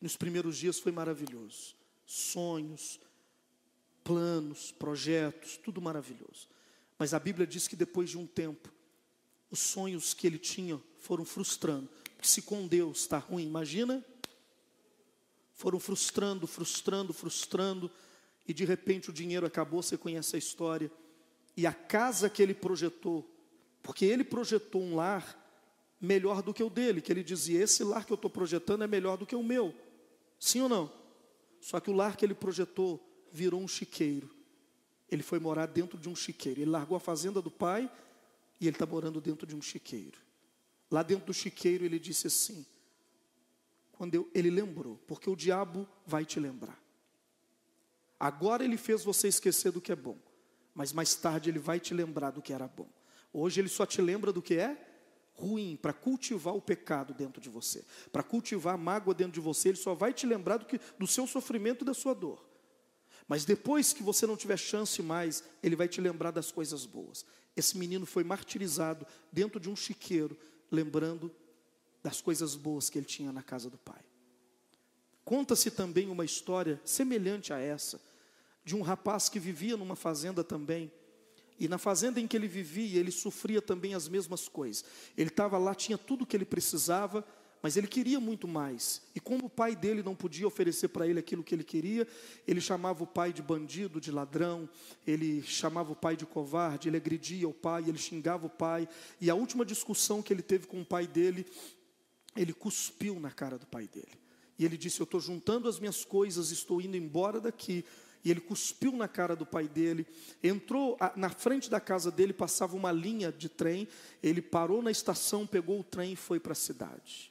nos 0.00 0.16
primeiros 0.16 0.56
dias 0.56 0.78
foi 0.78 0.92
maravilhoso. 0.92 1.74
Sonhos, 2.06 3.00
planos, 4.04 4.70
projetos, 4.72 5.56
tudo 5.56 5.80
maravilhoso. 5.80 6.48
Mas 6.98 7.12
a 7.12 7.18
Bíblia 7.18 7.46
diz 7.46 7.66
que 7.66 7.76
depois 7.76 8.10
de 8.10 8.18
um 8.18 8.26
tempo, 8.26 8.72
os 9.50 9.58
sonhos 9.58 10.14
que 10.14 10.26
ele 10.26 10.38
tinha 10.38 10.80
foram 10.98 11.24
frustrando. 11.24 11.88
Porque 12.16 12.28
se 12.28 12.42
com 12.42 12.66
Deus 12.66 13.00
está 13.00 13.18
ruim, 13.18 13.44
imagina? 13.44 14.04
Foram 15.54 15.80
frustrando, 15.80 16.46
frustrando, 16.46 17.12
frustrando, 17.12 17.90
e 18.46 18.54
de 18.54 18.64
repente 18.64 19.10
o 19.10 19.12
dinheiro 19.12 19.46
acabou, 19.46 19.82
você 19.82 19.96
conhece 19.96 20.36
a 20.36 20.38
história. 20.38 20.90
E 21.56 21.66
a 21.66 21.72
casa 21.72 22.30
que 22.30 22.42
ele 22.42 22.54
projetou, 22.54 23.28
porque 23.82 24.04
ele 24.04 24.24
projetou 24.24 24.82
um 24.82 24.94
lar 24.94 25.36
melhor 26.00 26.42
do 26.42 26.54
que 26.54 26.62
o 26.62 26.70
dele, 26.70 27.00
que 27.00 27.12
ele 27.12 27.22
dizia: 27.22 27.62
esse 27.62 27.84
lar 27.84 28.04
que 28.04 28.12
eu 28.12 28.16
estou 28.16 28.30
projetando 28.30 28.84
é 28.84 28.86
melhor 28.86 29.16
do 29.16 29.26
que 29.26 29.36
o 29.36 29.42
meu. 29.42 29.74
Sim 30.38 30.62
ou 30.62 30.68
não? 30.68 30.92
Só 31.60 31.78
que 31.78 31.90
o 31.90 31.94
lar 31.94 32.16
que 32.16 32.24
ele 32.24 32.34
projetou 32.34 32.98
virou 33.30 33.60
um 33.60 33.68
chiqueiro. 33.68 34.30
Ele 35.10 35.22
foi 35.22 35.38
morar 35.38 35.66
dentro 35.66 35.98
de 35.98 36.08
um 36.08 36.16
chiqueiro. 36.16 36.60
Ele 36.60 36.70
largou 36.70 36.96
a 36.96 37.00
fazenda 37.00 37.42
do 37.42 37.50
pai 37.50 37.90
e 38.60 38.66
ele 38.66 38.74
está 38.76 38.86
morando 38.86 39.20
dentro 39.20 39.46
de 39.46 39.56
um 39.56 39.62
chiqueiro. 39.62 40.18
Lá 40.90 41.02
dentro 41.02 41.26
do 41.26 41.34
chiqueiro 41.34 41.84
ele 41.84 41.98
disse 41.98 42.26
assim: 42.26 42.66
quando 43.92 44.14
eu, 44.14 44.30
ele 44.34 44.50
lembrou, 44.50 45.00
porque 45.06 45.30
o 45.30 45.36
diabo 45.36 45.88
vai 46.06 46.24
te 46.24 46.38
lembrar. 46.38 46.78
Agora 48.18 48.64
ele 48.64 48.76
fez 48.76 49.02
você 49.02 49.28
esquecer 49.28 49.72
do 49.72 49.80
que 49.80 49.92
é 49.92 49.96
bom, 49.96 50.18
mas 50.74 50.92
mais 50.92 51.14
tarde 51.14 51.48
ele 51.48 51.58
vai 51.58 51.80
te 51.80 51.94
lembrar 51.94 52.30
do 52.30 52.42
que 52.42 52.52
era 52.52 52.68
bom. 52.68 52.88
Hoje 53.32 53.60
ele 53.60 53.68
só 53.68 53.86
te 53.86 54.02
lembra 54.02 54.32
do 54.32 54.42
que 54.42 54.54
é 54.54 54.86
ruim, 55.40 55.78
para 55.80 55.92
cultivar 55.94 56.54
o 56.54 56.60
pecado 56.60 57.14
dentro 57.14 57.40
de 57.40 57.48
você, 57.48 57.82
para 58.12 58.22
cultivar 58.22 58.74
a 58.74 58.78
mágoa 58.78 59.14
dentro 59.14 59.32
de 59.32 59.40
você, 59.40 59.70
ele 59.70 59.78
só 59.78 59.94
vai 59.94 60.12
te 60.12 60.26
lembrar 60.26 60.58
do, 60.58 60.66
que, 60.66 60.78
do 60.98 61.06
seu 61.06 61.26
sofrimento 61.26 61.82
e 61.82 61.86
da 61.86 61.94
sua 61.94 62.14
dor. 62.14 62.46
Mas 63.26 63.44
depois 63.44 63.92
que 63.92 64.02
você 64.02 64.26
não 64.26 64.36
tiver 64.36 64.58
chance 64.58 65.00
mais, 65.02 65.42
ele 65.62 65.76
vai 65.76 65.88
te 65.88 66.00
lembrar 66.00 66.30
das 66.30 66.50
coisas 66.52 66.84
boas. 66.84 67.24
Esse 67.56 67.76
menino 67.76 68.06
foi 68.06 68.24
martirizado 68.24 69.06
dentro 69.32 69.58
de 69.58 69.68
um 69.68 69.76
chiqueiro, 69.76 70.36
lembrando 70.70 71.30
das 72.02 72.20
coisas 72.20 72.54
boas 72.54 72.88
que 72.88 72.98
ele 72.98 73.06
tinha 73.06 73.32
na 73.32 73.42
casa 73.42 73.68
do 73.68 73.78
pai. 73.78 74.02
Conta-se 75.24 75.70
também 75.70 76.08
uma 76.08 76.24
história 76.24 76.80
semelhante 76.84 77.52
a 77.52 77.58
essa, 77.58 78.00
de 78.64 78.74
um 78.74 78.82
rapaz 78.82 79.28
que 79.28 79.38
vivia 79.38 79.76
numa 79.76 79.96
fazenda 79.96 80.42
também, 80.42 80.90
e 81.58 81.68
na 81.68 81.76
fazenda 81.76 82.18
em 82.18 82.26
que 82.26 82.34
ele 82.34 82.48
vivia, 82.48 82.98
ele 82.98 83.10
sofria 83.10 83.60
também 83.60 83.94
as 83.94 84.08
mesmas 84.08 84.48
coisas. 84.48 84.82
Ele 85.14 85.28
estava 85.28 85.58
lá, 85.58 85.74
tinha 85.74 85.98
tudo 85.98 86.22
o 86.22 86.26
que 86.26 86.34
ele 86.34 86.46
precisava, 86.46 87.22
mas 87.62 87.76
ele 87.76 87.86
queria 87.86 88.18
muito 88.18 88.48
mais. 88.48 89.02
E 89.14 89.20
como 89.20 89.46
o 89.46 89.50
pai 89.50 89.76
dele 89.76 90.02
não 90.02 90.14
podia 90.14 90.46
oferecer 90.46 90.88
para 90.88 91.06
ele 91.06 91.18
aquilo 91.18 91.44
que 91.44 91.54
ele 91.54 91.64
queria, 91.64 92.06
ele 92.46 92.60
chamava 92.60 93.04
o 93.04 93.06
pai 93.06 93.32
de 93.32 93.42
bandido, 93.42 94.00
de 94.00 94.10
ladrão, 94.10 94.68
ele 95.06 95.42
chamava 95.42 95.92
o 95.92 95.96
pai 95.96 96.16
de 96.16 96.24
covarde, 96.24 96.88
ele 96.88 96.96
agredia 96.96 97.48
o 97.48 97.52
pai, 97.52 97.84
ele 97.86 97.98
xingava 97.98 98.46
o 98.46 98.50
pai. 98.50 98.88
E 99.20 99.28
a 99.28 99.34
última 99.34 99.64
discussão 99.64 100.22
que 100.22 100.32
ele 100.32 100.42
teve 100.42 100.66
com 100.66 100.80
o 100.80 100.86
pai 100.86 101.06
dele, 101.06 101.46
ele 102.34 102.54
cuspiu 102.54 103.20
na 103.20 103.30
cara 103.30 103.58
do 103.58 103.66
pai 103.66 103.86
dele. 103.86 104.18
E 104.58 104.64
ele 104.64 104.78
disse: 104.78 105.00
Eu 105.00 105.04
estou 105.04 105.20
juntando 105.20 105.68
as 105.68 105.78
minhas 105.78 106.04
coisas, 106.04 106.50
estou 106.50 106.80
indo 106.80 106.96
embora 106.96 107.40
daqui. 107.40 107.84
E 108.22 108.30
ele 108.30 108.40
cuspiu 108.40 108.92
na 108.92 109.08
cara 109.08 109.34
do 109.34 109.46
pai 109.46 109.66
dele, 109.66 110.06
entrou 110.42 110.98
na 111.16 111.30
frente 111.30 111.70
da 111.70 111.80
casa 111.80 112.10
dele, 112.10 112.34
passava 112.34 112.76
uma 112.76 112.92
linha 112.92 113.32
de 113.32 113.48
trem. 113.48 113.88
Ele 114.22 114.42
parou 114.42 114.82
na 114.82 114.90
estação, 114.90 115.46
pegou 115.46 115.80
o 115.80 115.84
trem 115.84 116.12
e 116.12 116.16
foi 116.16 116.38
para 116.38 116.52
a 116.52 116.56
cidade 116.56 117.30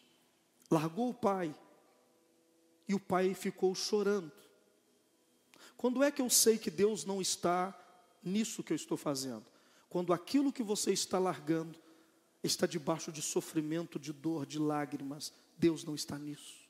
largou 0.69 1.09
o 1.09 1.13
pai 1.13 1.55
e 2.87 2.93
o 2.93 2.99
pai 2.99 3.33
ficou 3.33 3.73
chorando. 3.73 4.31
Quando 5.77 6.03
é 6.03 6.11
que 6.11 6.21
eu 6.21 6.29
sei 6.29 6.57
que 6.57 6.69
Deus 6.69 7.05
não 7.05 7.21
está 7.21 7.73
nisso 8.23 8.63
que 8.63 8.73
eu 8.73 8.75
estou 8.75 8.97
fazendo? 8.97 9.45
Quando 9.87 10.13
aquilo 10.13 10.51
que 10.51 10.61
você 10.61 10.91
está 10.91 11.17
largando 11.17 11.79
está 12.43 12.67
debaixo 12.67 13.11
de 13.11 13.21
sofrimento, 13.21 13.99
de 13.99 14.13
dor, 14.13 14.45
de 14.45 14.59
lágrimas, 14.59 15.33
Deus 15.57 15.83
não 15.83 15.95
está 15.95 16.17
nisso. 16.17 16.67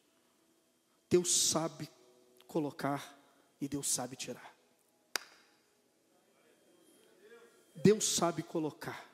Deus 1.09 1.49
sabe 1.49 1.89
colocar 2.47 3.17
e 3.59 3.67
Deus 3.67 3.89
sabe 3.89 4.15
tirar. 4.15 4.55
Deus 7.75 8.03
sabe 8.03 8.43
colocar 8.43 9.09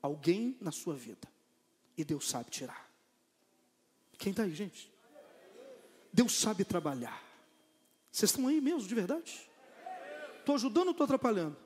alguém 0.00 0.56
na 0.60 0.72
sua 0.72 0.94
vida 0.94 1.28
e 1.96 2.04
Deus 2.04 2.28
sabe 2.28 2.50
tirar. 2.50 2.85
Quem 4.18 4.30
está 4.30 4.42
aí, 4.42 4.54
gente? 4.54 4.90
Deus 6.12 6.32
sabe 6.32 6.64
trabalhar. 6.64 7.22
Vocês 8.10 8.30
estão 8.30 8.48
aí 8.48 8.60
mesmo, 8.60 8.88
de 8.88 8.94
verdade? 8.94 9.48
Estou 10.38 10.54
ajudando 10.54 10.86
ou 10.86 10.92
estou 10.92 11.04
atrapalhando? 11.04 11.56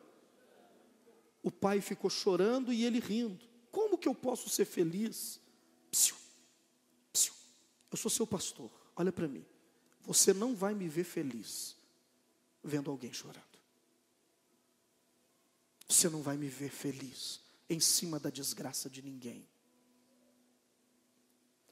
O 1.42 1.50
pai 1.50 1.80
ficou 1.80 2.10
chorando 2.10 2.72
e 2.72 2.84
ele 2.84 2.98
rindo. 2.98 3.38
Como 3.70 3.96
que 3.96 4.08
eu 4.08 4.14
posso 4.14 4.48
ser 4.48 4.64
feliz? 4.64 5.40
Psiu, 5.90 6.16
psiu. 7.12 7.32
Eu 7.90 7.96
sou 7.96 8.10
seu 8.10 8.26
pastor. 8.26 8.70
Olha 8.96 9.12
para 9.12 9.28
mim. 9.28 9.44
Você 10.02 10.32
não 10.32 10.54
vai 10.54 10.74
me 10.74 10.88
ver 10.88 11.04
feliz 11.04 11.76
vendo 12.62 12.90
alguém 12.90 13.12
chorando. 13.12 13.44
Você 15.88 16.08
não 16.08 16.22
vai 16.22 16.36
me 16.36 16.48
ver 16.48 16.70
feliz 16.70 17.40
em 17.68 17.80
cima 17.80 18.18
da 18.18 18.30
desgraça 18.30 18.88
de 18.90 19.02
ninguém. 19.02 19.46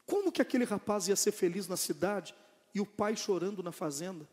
Como 0.09 0.33
que 0.33 0.41
aquele 0.41 0.65
rapaz 0.65 1.07
ia 1.07 1.15
ser 1.15 1.33
feliz 1.33 1.69
na 1.69 1.77
cidade 1.77 2.35
e 2.75 2.81
o 2.81 2.87
pai 2.87 3.15
chorando 3.15 3.63
na 3.63 3.73
fazenda? 3.73 4.27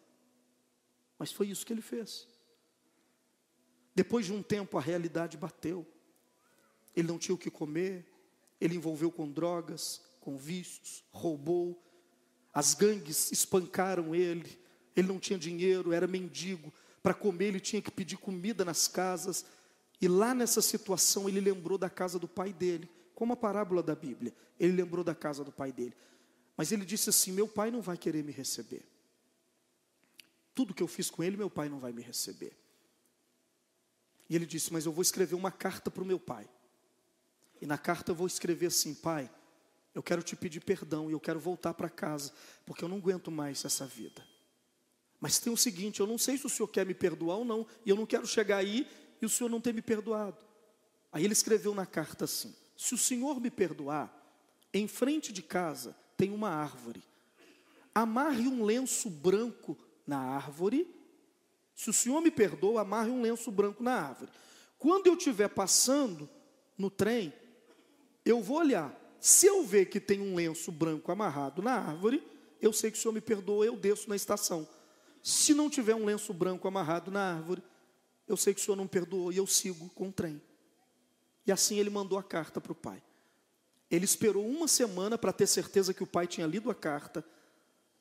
Mas 1.20 1.34
foi 1.34 1.50
isso 1.50 1.66
que 1.66 1.74
ele 1.74 1.82
fez. 1.82 2.26
Depois 3.94 4.26
de 4.26 4.32
um 4.32 4.42
tempo, 4.42 4.78
a 4.78 4.82
realidade 4.82 5.36
bateu. 5.36 5.86
Ele 6.96 7.10
não 7.10 7.20
tinha 7.20 7.36
o 7.36 7.38
que 7.38 7.52
comer, 7.52 8.06
ele 8.60 8.76
envolveu 8.76 9.12
com 9.12 9.30
drogas, 9.30 10.02
com 10.22 10.38
vícios, 10.38 11.04
roubou. 11.12 11.84
As 12.54 12.74
gangues 12.74 13.30
espancaram 13.34 14.16
ele, 14.16 14.58
ele 14.96 15.10
não 15.10 15.20
tinha 15.20 15.38
dinheiro, 15.38 15.92
era 15.92 16.08
mendigo. 16.08 16.74
Para 17.04 17.14
comer, 17.14 17.48
ele 17.48 17.60
tinha 17.60 17.82
que 17.82 17.92
pedir 17.92 18.16
comida 18.16 18.64
nas 18.64 18.88
casas. 18.88 19.46
E 20.00 20.08
lá 20.08 20.34
nessa 20.34 20.62
situação, 20.62 21.28
ele 21.28 21.42
lembrou 21.42 21.78
da 21.78 21.90
casa 21.90 22.18
do 22.18 22.30
pai 22.30 22.54
dele, 22.54 22.90
como 23.16 23.34
a 23.34 23.38
parábola 23.38 23.82
da 23.82 23.96
Bíblia. 23.96 24.34
Ele 24.60 24.74
lembrou 24.74 25.04
da 25.04 25.16
casa 25.16 25.44
do 25.44 25.52
pai 25.52 25.72
dele. 25.72 25.96
Mas 26.56 26.72
ele 26.72 26.86
disse 26.86 27.10
assim: 27.10 27.32
Meu 27.32 27.48
pai 27.48 27.72
não 27.72 27.82
vai 27.82 27.98
querer 27.98 28.24
me 28.24 28.32
receber. 28.32 28.86
Tudo 30.54 30.74
que 30.74 30.84
eu 30.84 30.88
fiz 30.88 31.10
com 31.10 31.24
ele, 31.24 31.36
meu 31.36 31.50
pai 31.50 31.68
não 31.68 31.80
vai 31.80 31.92
me 31.92 32.02
receber. 32.02 32.56
E 34.30 34.36
ele 34.36 34.46
disse: 34.46 34.72
Mas 34.72 34.86
eu 34.86 34.92
vou 34.92 35.02
escrever 35.02 35.36
uma 35.36 35.52
carta 35.52 35.90
para 35.90 36.04
o 36.04 36.06
meu 36.06 36.20
pai. 36.20 36.48
E 37.62 37.66
na 37.66 37.78
carta 37.78 38.12
eu 38.12 38.16
vou 38.16 38.28
escrever 38.28 38.68
assim: 38.68 38.94
Pai, 38.94 39.30
eu 39.94 40.04
quero 40.04 40.22
te 40.22 40.36
pedir 40.36 40.60
perdão 40.60 41.10
e 41.10 41.14
eu 41.14 41.20
quero 41.20 41.40
voltar 41.40 41.74
para 41.74 41.90
casa, 41.90 42.34
porque 42.66 42.84
eu 42.84 42.90
não 42.90 42.98
aguento 42.98 43.32
mais 43.32 43.64
essa 43.64 43.86
vida. 43.86 44.26
Mas 45.20 45.40
tem 45.40 45.52
o 45.52 45.58
seguinte: 45.58 46.00
eu 46.00 46.08
não 46.08 46.18
sei 46.18 46.38
se 46.38 46.46
o 46.46 46.50
senhor 46.50 46.68
quer 46.68 46.86
me 46.86 46.94
perdoar 46.94 47.38
ou 47.38 47.46
não, 47.46 47.66
e 47.86 47.90
eu 47.90 47.96
não 47.96 48.06
quero 48.06 48.28
chegar 48.28 48.58
aí 48.58 48.88
e 49.22 49.26
o 49.26 49.30
senhor 49.30 49.50
não 49.50 49.62
ter 49.62 49.74
me 49.74 49.82
perdoado. 49.82 50.38
Aí 51.12 51.24
ele 51.24 51.34
escreveu 51.34 51.74
na 51.74 51.86
carta 51.86 52.26
assim: 52.26 52.54
Se 52.76 52.94
o 52.94 52.98
senhor 52.98 53.40
me 53.40 53.50
perdoar, 53.50 54.14
em 54.74 54.88
frente 54.88 55.32
de 55.32 55.42
casa 55.42 55.96
tem 56.18 56.32
uma 56.32 56.50
árvore. 56.50 57.04
Amarre 57.94 58.48
um 58.48 58.64
lenço 58.64 59.10
branco 59.10 59.78
na 60.06 60.18
árvore. 60.18 60.94
Se 61.74 61.90
o 61.90 61.94
senhor 61.94 62.22
me 62.22 62.32
perdoa, 62.32 62.82
amarre 62.82 63.10
um 63.10 63.22
lenço 63.22 63.50
branco 63.52 63.82
na 63.82 63.94
árvore. 63.94 64.32
Quando 64.78 65.08
eu 65.08 65.16
estiver 65.16 65.48
passando 65.48 66.30
no 66.78 66.90
trem, 66.90 67.34
eu 68.26 68.42
vou 68.42 68.58
olhar. 68.58 68.94
Se 69.20 69.48
eu 69.48 69.64
ver 69.64 69.86
que 69.86 70.00
tem 70.00 70.22
um 70.22 70.36
lenço 70.36 70.72
branco 70.72 71.12
amarrado 71.12 71.62
na 71.62 71.74
árvore, 71.74 72.22
eu 72.62 72.74
sei 72.74 72.92
que 72.92 72.98
o 72.98 73.02
senhor 73.02 73.14
me 73.14 73.22
perdoa, 73.22 73.66
eu 73.66 73.78
desço 73.78 74.10
na 74.10 74.16
estação. 74.16 74.68
Se 75.24 75.54
não 75.54 75.70
tiver 75.70 75.96
um 75.96 76.06
lenço 76.06 76.34
branco 76.34 76.68
amarrado 76.68 77.10
na 77.10 77.34
árvore, 77.34 77.64
eu 78.28 78.38
sei 78.38 78.54
que 78.54 78.60
o 78.60 78.64
senhor 78.64 78.76
não 78.76 78.88
perdoou 78.88 79.32
e 79.32 79.38
eu 79.38 79.48
sigo 79.48 79.90
com 79.90 80.10
o 80.10 80.12
trem. 80.12 80.42
E 81.46 81.52
assim 81.52 81.80
ele 81.80 81.90
mandou 81.90 82.18
a 82.18 82.24
carta 82.24 82.60
para 82.60 82.72
o 82.72 82.76
pai. 82.76 83.02
Ele 83.90 84.06
esperou 84.06 84.48
uma 84.48 84.68
semana 84.68 85.18
para 85.18 85.32
ter 85.32 85.48
certeza 85.48 85.94
que 85.94 86.04
o 86.04 86.08
pai 86.08 86.28
tinha 86.28 86.48
lido 86.48 86.72
a 86.72 86.76
carta, 86.76 87.24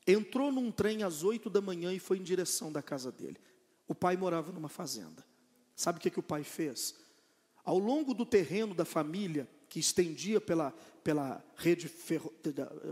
entrou 0.06 0.50
num 0.50 0.70
trem 0.70 1.02
às 1.02 1.22
oito 1.22 1.50
da 1.50 1.60
manhã 1.60 1.92
e 1.92 1.98
foi 1.98 2.18
em 2.18 2.22
direção 2.22 2.72
da 2.72 2.82
casa 2.82 3.12
dele. 3.12 3.38
O 3.86 3.94
pai 3.94 4.16
morava 4.16 4.50
numa 4.50 4.68
fazenda. 4.68 5.24
Sabe 5.76 5.98
o 5.98 6.00
que, 6.00 6.10
que 6.10 6.20
o 6.20 6.22
pai 6.22 6.42
fez? 6.42 6.94
Ao 7.64 7.78
longo 7.78 8.14
do 8.14 8.24
terreno 8.24 8.74
da 8.74 8.84
família, 8.84 9.48
que 9.68 9.78
estendia 9.78 10.40
pela, 10.40 10.70
pela 11.02 11.44
rede 11.56 11.88
ferro, 11.88 12.32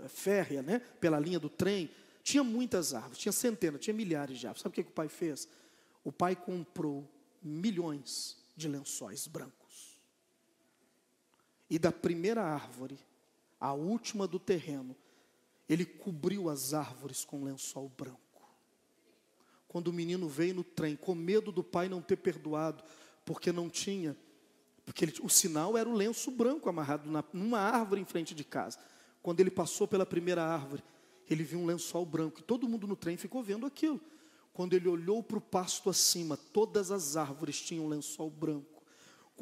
férrea, 0.08 0.62
né? 0.62 0.80
pela 1.00 1.18
linha 1.18 1.38
do 1.38 1.48
trem, 1.48 1.90
tinha 2.22 2.42
muitas 2.42 2.94
árvores, 2.94 3.18
tinha 3.18 3.32
centenas, 3.32 3.80
tinha 3.80 3.94
milhares 3.94 4.38
de 4.38 4.46
árvores. 4.46 4.62
Sabe 4.62 4.72
o 4.72 4.74
que, 4.74 4.84
que 4.84 4.90
o 4.90 4.94
pai 4.94 5.08
fez? 5.08 5.48
O 6.04 6.12
pai 6.12 6.34
comprou 6.36 7.08
milhões 7.42 8.36
de 8.56 8.68
lençóis 8.68 9.26
brancos. 9.26 9.61
E 11.72 11.78
da 11.78 11.90
primeira 11.90 12.42
árvore 12.42 12.98
à 13.58 13.72
última 13.72 14.26
do 14.26 14.38
terreno, 14.38 14.94
ele 15.66 15.86
cobriu 15.86 16.50
as 16.50 16.74
árvores 16.74 17.24
com 17.24 17.44
lençol 17.44 17.88
branco. 17.88 18.20
Quando 19.66 19.88
o 19.88 19.92
menino 19.92 20.28
veio 20.28 20.56
no 20.56 20.64
trem, 20.64 20.96
com 20.96 21.14
medo 21.14 21.50
do 21.50 21.64
pai 21.64 21.88
não 21.88 22.02
ter 22.02 22.16
perdoado, 22.18 22.84
porque 23.24 23.50
não 23.50 23.70
tinha, 23.70 24.14
porque 24.84 25.06
ele, 25.06 25.14
o 25.22 25.30
sinal 25.30 25.74
era 25.78 25.88
o 25.88 25.94
lenço 25.94 26.30
branco 26.30 26.68
amarrado 26.68 27.10
na, 27.10 27.24
numa 27.32 27.60
árvore 27.60 28.02
em 28.02 28.04
frente 28.04 28.34
de 28.34 28.44
casa. 28.44 28.78
Quando 29.22 29.40
ele 29.40 29.50
passou 29.50 29.88
pela 29.88 30.04
primeira 30.04 30.44
árvore, 30.44 30.84
ele 31.26 31.42
viu 31.42 31.58
um 31.58 31.64
lençol 31.64 32.04
branco 32.04 32.40
e 32.40 32.42
todo 32.42 32.68
mundo 32.68 32.86
no 32.86 32.96
trem 32.96 33.16
ficou 33.16 33.42
vendo 33.42 33.64
aquilo. 33.64 33.98
Quando 34.52 34.74
ele 34.74 34.90
olhou 34.90 35.22
para 35.22 35.38
o 35.38 35.40
pasto 35.40 35.88
acima, 35.88 36.36
todas 36.36 36.90
as 36.90 37.16
árvores 37.16 37.58
tinham 37.58 37.88
lençol 37.88 38.28
branco. 38.28 38.71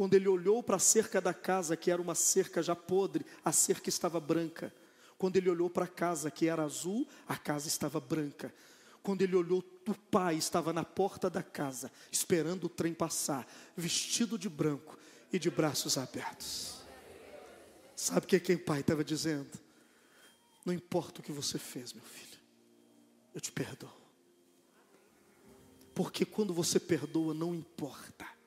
Quando 0.01 0.15
ele 0.15 0.29
olhou 0.29 0.63
para 0.63 0.77
a 0.77 0.79
cerca 0.79 1.21
da 1.21 1.35
casa, 1.35 1.77
que 1.77 1.91
era 1.91 2.01
uma 2.01 2.15
cerca 2.15 2.63
já 2.63 2.75
podre, 2.75 3.23
a 3.45 3.53
cerca 3.53 3.91
estava 3.91 4.19
branca. 4.19 4.75
Quando 5.19 5.37
ele 5.37 5.51
olhou 5.51 5.69
para 5.69 5.85
a 5.85 5.89
casa, 5.89 6.31
que 6.31 6.47
era 6.47 6.63
azul, 6.63 7.07
a 7.29 7.37
casa 7.37 7.69
estava 7.69 8.01
branca. 8.01 8.51
Quando 9.03 9.21
ele 9.21 9.37
olhou, 9.37 9.63
o 9.87 9.95
pai 9.95 10.37
estava 10.37 10.73
na 10.73 10.87
porta 10.87 11.29
da 11.29 11.43
casa, 11.43 11.93
esperando 12.11 12.65
o 12.65 12.69
trem 12.71 12.95
passar, 12.95 13.47
vestido 13.77 14.39
de 14.39 14.49
branco 14.49 14.99
e 15.31 15.39
de 15.39 15.51
braços 15.51 15.99
abertos. 15.99 16.79
Sabe 17.95 18.25
o 18.25 18.27
que, 18.27 18.41
que 18.41 18.55
o 18.55 18.65
pai 18.65 18.81
estava 18.81 19.05
dizendo? 19.05 19.51
Não 20.65 20.73
importa 20.73 21.21
o 21.21 21.23
que 21.23 21.31
você 21.31 21.59
fez, 21.59 21.93
meu 21.93 22.05
filho, 22.05 22.41
eu 23.35 23.41
te 23.43 23.53
perdoo. 23.53 23.93
Porque 25.95 26.25
quando 26.25 26.55
você 26.55 26.81
perdoa, 26.81 27.35
não 27.35 27.55
importa 27.55 28.40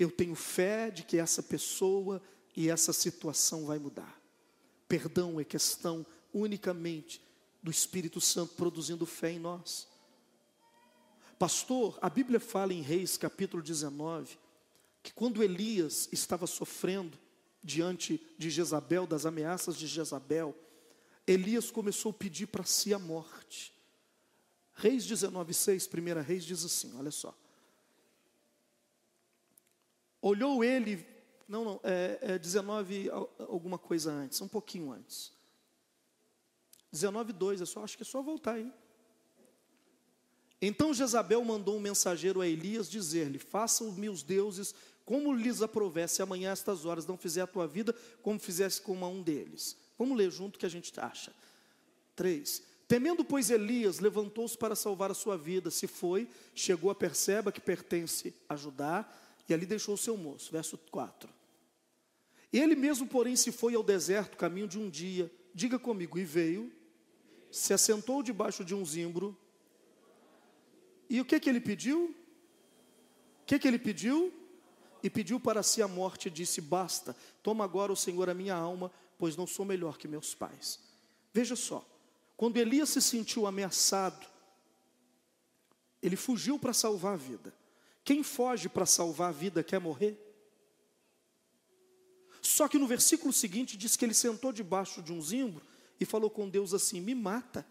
eu 0.00 0.10
tenho 0.10 0.34
fé 0.34 0.90
de 0.90 1.02
que 1.02 1.18
essa 1.18 1.42
pessoa 1.42 2.22
e 2.56 2.70
essa 2.70 2.90
situação 2.90 3.66
vai 3.66 3.78
mudar. 3.78 4.18
Perdão 4.88 5.38
é 5.38 5.44
questão 5.44 6.06
unicamente 6.32 7.22
do 7.62 7.70
Espírito 7.70 8.18
Santo 8.18 8.54
produzindo 8.54 9.04
fé 9.04 9.32
em 9.32 9.38
nós. 9.38 9.86
Pastor, 11.38 11.98
a 12.00 12.08
Bíblia 12.08 12.40
fala 12.40 12.72
em 12.72 12.80
Reis 12.80 13.18
capítulo 13.18 13.62
19 13.62 14.38
que 15.02 15.12
quando 15.12 15.42
Elias 15.42 16.08
estava 16.10 16.46
sofrendo 16.46 17.18
diante 17.62 18.26
de 18.38 18.48
Jezabel, 18.48 19.06
das 19.06 19.26
ameaças 19.26 19.76
de 19.76 19.86
Jezabel, 19.86 20.56
Elias 21.26 21.70
começou 21.70 22.10
a 22.10 22.14
pedir 22.14 22.46
para 22.46 22.64
si 22.64 22.94
a 22.94 22.98
morte. 22.98 23.74
Reis 24.72 25.06
19:6, 25.06 25.90
primeira 25.90 26.22
Reis 26.22 26.42
diz 26.44 26.64
assim, 26.64 26.96
olha 26.96 27.10
só. 27.10 27.38
Olhou 30.22 30.62
ele, 30.62 31.06
não, 31.48 31.64
não, 31.64 31.80
é, 31.82 32.18
é 32.20 32.38
19 32.38 33.10
alguma 33.38 33.78
coisa 33.78 34.12
antes, 34.12 34.40
um 34.40 34.48
pouquinho 34.48 34.92
antes. 34.92 35.32
19, 36.92 37.32
2, 37.32 37.60
é 37.60 37.66
só, 37.66 37.84
acho 37.84 37.96
que 37.96 38.02
é 38.02 38.06
só 38.06 38.20
voltar 38.20 38.54
aí. 38.54 38.72
Então 40.60 40.92
Jezabel 40.92 41.42
mandou 41.44 41.76
um 41.76 41.80
mensageiro 41.80 42.40
a 42.40 42.46
Elias 42.46 42.90
dizer-lhe: 42.90 43.38
Façam-me 43.38 44.08
os 44.08 44.22
deuses 44.22 44.74
como 45.04 45.34
lhes 45.34 45.62
aprovesse 45.62 46.16
se 46.16 46.22
amanhã, 46.22 46.50
a 46.50 46.52
estas 46.52 46.84
horas, 46.84 47.06
não 47.06 47.16
fizer 47.16 47.40
a 47.40 47.46
tua 47.46 47.66
vida 47.66 47.92
como 48.22 48.38
fizesse 48.38 48.80
com 48.80 48.92
um 48.92 49.22
deles. 49.22 49.76
Vamos 49.98 50.16
ler 50.16 50.30
junto 50.30 50.58
que 50.58 50.66
a 50.66 50.68
gente 50.68 50.92
acha. 51.00 51.34
3. 52.14 52.62
Temendo, 52.86 53.24
pois, 53.24 53.50
Elias 53.50 53.98
levantou-se 53.98 54.56
para 54.56 54.76
salvar 54.76 55.10
a 55.10 55.14
sua 55.14 55.36
vida, 55.36 55.70
se 55.70 55.86
foi, 55.86 56.28
chegou 56.54 56.90
a 56.90 56.94
Perseba, 56.94 57.50
que 57.50 57.60
pertence 57.60 58.34
a 58.48 58.56
Judá, 58.56 59.08
e 59.50 59.54
ali 59.54 59.66
deixou 59.66 59.94
o 59.94 59.98
seu 59.98 60.16
moço. 60.16 60.50
Verso 60.52 60.78
4. 60.78 61.28
Ele 62.52 62.74
mesmo, 62.74 63.06
porém, 63.06 63.36
se 63.36 63.52
foi 63.52 63.74
ao 63.74 63.82
deserto, 63.82 64.36
caminho 64.36 64.66
de 64.66 64.78
um 64.78 64.88
dia, 64.88 65.30
diga 65.54 65.78
comigo, 65.78 66.18
e 66.18 66.24
veio, 66.24 66.72
se 67.50 67.72
assentou 67.72 68.22
debaixo 68.22 68.64
de 68.64 68.74
um 68.74 68.84
zimbro, 68.84 69.36
e 71.08 71.20
o 71.20 71.24
que 71.24 71.40
que 71.40 71.48
ele 71.48 71.60
pediu? 71.60 72.14
O 73.42 73.44
que 73.46 73.58
que 73.58 73.66
ele 73.66 73.78
pediu? 73.78 74.32
E 75.02 75.10
pediu 75.10 75.40
para 75.40 75.62
si 75.62 75.82
a 75.82 75.88
morte, 75.88 76.28
e 76.28 76.30
disse: 76.30 76.60
Basta, 76.60 77.16
toma 77.42 77.64
agora 77.64 77.92
o 77.92 77.96
Senhor 77.96 78.30
a 78.30 78.34
minha 78.34 78.54
alma, 78.54 78.92
pois 79.18 79.36
não 79.36 79.46
sou 79.46 79.64
melhor 79.64 79.98
que 79.98 80.06
meus 80.06 80.34
pais. 80.34 80.78
Veja 81.32 81.56
só, 81.56 81.84
quando 82.36 82.56
Elias 82.56 82.90
se 82.90 83.02
sentiu 83.02 83.46
ameaçado, 83.46 84.26
ele 86.00 86.16
fugiu 86.16 86.58
para 86.58 86.72
salvar 86.72 87.14
a 87.14 87.16
vida. 87.16 87.59
Quem 88.10 88.24
foge 88.24 88.68
para 88.68 88.86
salvar 88.86 89.28
a 89.28 89.32
vida 89.32 89.62
quer 89.62 89.78
morrer? 89.78 90.18
Só 92.42 92.66
que 92.66 92.76
no 92.76 92.84
versículo 92.84 93.32
seguinte 93.32 93.76
diz 93.76 93.94
que 93.94 94.04
ele 94.04 94.14
sentou 94.14 94.52
debaixo 94.52 95.00
de 95.00 95.12
um 95.12 95.22
zimbro 95.22 95.64
e 96.00 96.04
falou 96.04 96.28
com 96.28 96.48
Deus 96.48 96.74
assim: 96.74 97.00
Me 97.00 97.14
mata, 97.14 97.64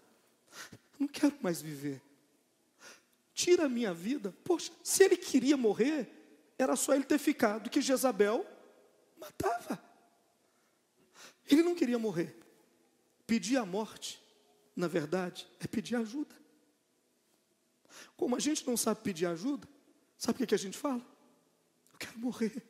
não 0.98 1.10
quero 1.10 1.36
mais 1.42 1.62
viver, 1.62 2.02
tira 3.34 3.66
a 3.66 3.68
minha 3.70 3.94
vida. 3.94 4.34
Poxa, 4.46 4.72
se 4.82 5.04
ele 5.04 5.18
queria 5.18 5.58
morrer, 5.58 6.10
era 6.58 6.78
só 6.78 6.96
ele 6.96 7.04
ter 7.04 7.20
ficado, 7.20 7.70
que 7.70 7.82
Jezabel 7.82 8.48
matava. 9.20 9.78
Ele 11.50 11.64
não 11.64 11.76
queria 11.76 12.00
morrer, 12.00 12.34
pedir 13.28 13.58
a 13.58 13.66
morte, 13.66 14.24
na 14.74 14.88
verdade, 14.88 15.50
é 15.60 15.68
pedir 15.68 15.98
ajuda. 15.98 16.34
Como 18.16 18.38
a 18.38 18.40
gente 18.40 18.66
não 18.66 18.78
sabe 18.78 19.02
pedir 19.02 19.26
ajuda, 19.26 19.68
Sabe 20.20 20.36
o 20.36 20.38
que, 20.40 20.48
que 20.48 20.56
a 20.56 20.60
gente 20.60 20.78
fala? 20.78 21.02
Eu 21.94 21.98
quero 21.98 22.20
morrer. 22.20 22.62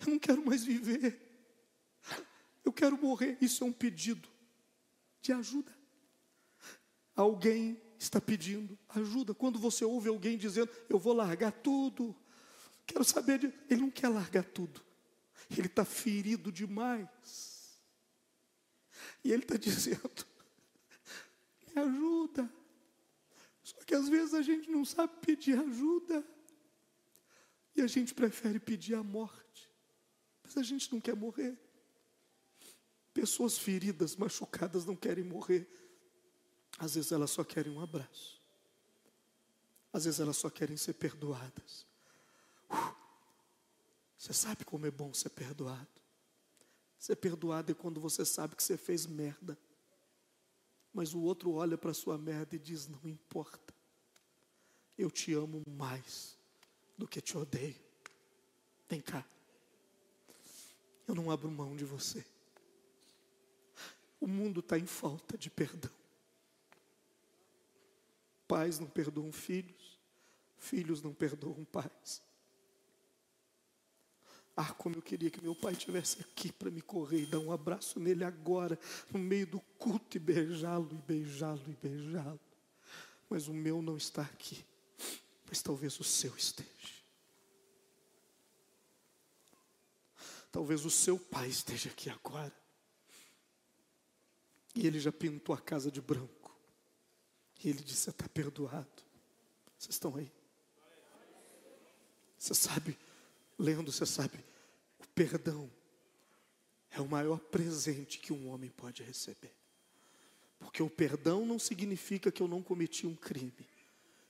Eu 0.00 0.08
não 0.08 0.18
quero 0.18 0.44
mais 0.44 0.64
viver. 0.64 1.16
Eu 2.64 2.72
quero 2.72 2.98
morrer. 3.00 3.38
Isso 3.40 3.62
é 3.62 3.66
um 3.68 3.72
pedido 3.72 4.28
de 5.22 5.32
ajuda. 5.32 5.72
Alguém 7.14 7.80
está 8.00 8.20
pedindo 8.20 8.76
ajuda. 8.88 9.32
Quando 9.32 9.60
você 9.60 9.84
ouve 9.84 10.08
alguém 10.08 10.36
dizendo, 10.36 10.68
eu 10.88 10.98
vou 10.98 11.12
largar 11.12 11.52
tudo, 11.52 12.14
quero 12.84 13.04
saber 13.04 13.38
de. 13.38 13.54
Ele 13.70 13.82
não 13.82 13.90
quer 13.90 14.08
largar 14.08 14.44
tudo. 14.44 14.84
Ele 15.48 15.68
está 15.68 15.84
ferido 15.84 16.50
demais. 16.50 17.78
E 19.22 19.32
ele 19.32 19.44
está 19.44 19.54
dizendo, 19.56 20.26
me 21.68 21.80
ajuda. 21.80 22.57
Só 23.88 23.94
que 23.94 23.94
às 23.94 24.08
vezes 24.10 24.34
a 24.34 24.42
gente 24.42 24.70
não 24.70 24.84
sabe 24.84 25.14
pedir 25.22 25.58
ajuda. 25.58 26.22
E 27.74 27.80
a 27.80 27.86
gente 27.86 28.12
prefere 28.12 28.60
pedir 28.60 28.94
a 28.94 29.02
morte. 29.02 29.72
Mas 30.44 30.58
a 30.58 30.62
gente 30.62 30.92
não 30.92 31.00
quer 31.00 31.16
morrer. 31.16 31.58
Pessoas 33.14 33.56
feridas, 33.56 34.14
machucadas, 34.14 34.84
não 34.84 34.94
querem 34.94 35.24
morrer. 35.24 35.66
Às 36.78 36.96
vezes 36.96 37.12
elas 37.12 37.30
só 37.30 37.42
querem 37.42 37.72
um 37.72 37.80
abraço. 37.80 38.42
Às 39.90 40.04
vezes 40.04 40.20
elas 40.20 40.36
só 40.36 40.50
querem 40.50 40.76
ser 40.76 40.92
perdoadas. 40.92 41.86
Uh, 42.70 42.94
você 44.18 44.34
sabe 44.34 44.66
como 44.66 44.84
é 44.84 44.90
bom 44.90 45.14
ser 45.14 45.30
perdoado? 45.30 45.88
Ser 46.98 47.16
perdoado 47.16 47.72
é 47.72 47.74
quando 47.74 48.00
você 48.02 48.22
sabe 48.22 48.54
que 48.54 48.62
você 48.62 48.76
fez 48.76 49.06
merda. 49.06 49.58
Mas 50.92 51.14
o 51.14 51.20
outro 51.20 51.52
olha 51.52 51.78
para 51.78 51.94
sua 51.94 52.18
merda 52.18 52.54
e 52.54 52.58
diz: 52.58 52.86
Não 52.86 53.00
importa. 53.08 53.77
Eu 54.98 55.10
te 55.10 55.32
amo 55.32 55.62
mais 55.66 56.36
do 56.96 57.06
que 57.06 57.20
te 57.20 57.38
odeio. 57.38 57.80
Vem 58.88 59.00
cá. 59.00 59.24
Eu 61.06 61.14
não 61.14 61.30
abro 61.30 61.50
mão 61.50 61.76
de 61.76 61.84
você. 61.84 62.24
O 64.20 64.26
mundo 64.26 64.60
está 64.60 64.76
em 64.76 64.86
falta 64.86 65.38
de 65.38 65.48
perdão. 65.48 65.92
Pais 68.48 68.78
não 68.78 68.88
perdoam 68.88 69.30
filhos, 69.30 69.98
filhos 70.56 71.00
não 71.00 71.14
perdoam 71.14 71.64
pais. 71.64 72.22
Ah, 74.56 74.72
como 74.72 74.96
eu 74.96 75.02
queria 75.02 75.30
que 75.30 75.40
meu 75.40 75.54
pai 75.54 75.74
estivesse 75.74 76.20
aqui 76.20 76.50
para 76.50 76.68
me 76.68 76.82
correr 76.82 77.22
e 77.22 77.26
dar 77.26 77.38
um 77.38 77.52
abraço 77.52 78.00
nele 78.00 78.24
agora, 78.24 78.76
no 79.08 79.16
meio 79.16 79.46
do 79.46 79.60
culto, 79.78 80.16
e 80.16 80.18
beijá-lo, 80.18 80.88
e 80.90 80.96
beijá-lo, 80.96 81.62
e 81.68 81.76
beijá-lo. 81.76 82.40
Mas 83.30 83.46
o 83.46 83.54
meu 83.54 83.80
não 83.80 83.96
está 83.96 84.22
aqui, 84.22 84.64
mas 85.48 85.62
talvez 85.62 85.98
o 85.98 86.04
seu 86.04 86.36
esteja. 86.36 86.68
Talvez 90.52 90.84
o 90.84 90.90
seu 90.90 91.18
pai 91.18 91.48
esteja 91.48 91.90
aqui 91.90 92.10
agora. 92.10 92.54
E 94.74 94.86
ele 94.86 95.00
já 95.00 95.10
pintou 95.10 95.54
a 95.54 95.60
casa 95.60 95.90
de 95.90 96.00
branco. 96.00 96.56
E 97.62 97.68
ele 97.68 97.82
disse: 97.82 98.10
Está 98.10 98.28
perdoado. 98.28 98.86
Vocês 99.78 99.94
estão 99.94 100.16
aí? 100.16 100.30
Você 102.38 102.54
sabe, 102.54 102.96
lendo, 103.58 103.90
você 103.90 104.06
sabe, 104.06 104.38
o 105.00 105.06
perdão 105.08 105.70
é 106.90 107.00
o 107.00 107.08
maior 107.08 107.38
presente 107.40 108.18
que 108.18 108.32
um 108.32 108.48
homem 108.48 108.70
pode 108.70 109.02
receber. 109.02 109.52
Porque 110.58 110.82
o 110.82 110.90
perdão 110.90 111.44
não 111.44 111.58
significa 111.58 112.30
que 112.30 112.40
eu 112.40 112.48
não 112.48 112.62
cometi 112.62 113.06
um 113.06 113.14
crime, 113.14 113.68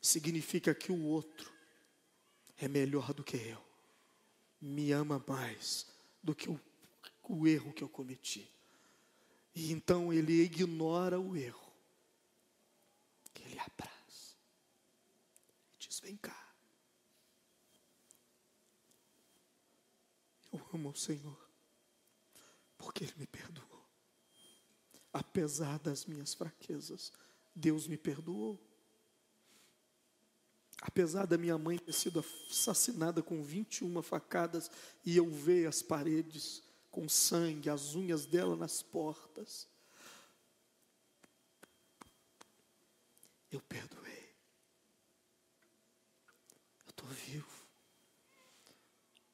significa 0.01 0.75
que 0.75 0.93
o 0.93 1.05
outro 1.05 1.53
é 2.57 2.69
melhor 2.69 3.13
do 3.13 3.23
que 3.25 3.37
eu, 3.37 3.63
me 4.61 4.93
ama 4.93 5.25
mais 5.27 5.87
do 6.23 6.35
que 6.35 6.51
o, 6.51 6.61
o 7.23 7.47
erro 7.47 7.73
que 7.73 7.83
eu 7.83 7.89
cometi. 7.89 8.51
E 9.55 9.73
então 9.73 10.13
ele 10.13 10.43
ignora 10.43 11.19
o 11.19 11.37
erro. 11.37 11.73
Que 13.33 13.43
ele 13.43 13.59
apraz. 13.59 14.37
E 15.75 15.79
diz: 15.79 16.01
Vem 16.01 16.17
cá. 16.17 16.49
Eu 20.53 20.67
amo 20.73 20.91
o 20.91 20.97
Senhor. 20.97 21.49
Porque 22.77 23.05
Ele 23.05 23.15
me 23.17 23.27
perdoou. 23.27 23.85
Apesar 25.13 25.79
das 25.79 26.07
minhas 26.07 26.35
fraquezas, 26.35 27.13
Deus 27.55 27.87
me 27.87 27.97
perdoou. 27.97 28.59
Apesar 30.81 31.27
da 31.27 31.37
minha 31.37 31.59
mãe 31.59 31.77
ter 31.77 31.93
sido 31.93 32.25
assassinada 32.51 33.23
com 33.23 33.43
21 33.43 34.01
facadas 34.03 34.71
e 35.05 35.17
eu 35.17 35.29
ver 35.29 35.67
as 35.67 35.83
paredes 35.83 36.63
com 36.91 37.09
sangue, 37.09 37.69
as 37.69 37.95
unhas 37.95 38.27
dela 38.27 38.57
nas 38.57 38.83
portas. 38.83 39.69
Eu 43.51 43.61
perdoei. 43.63 44.35
Eu 46.85 46.91
estou 46.91 47.09
vivo. 47.09 47.67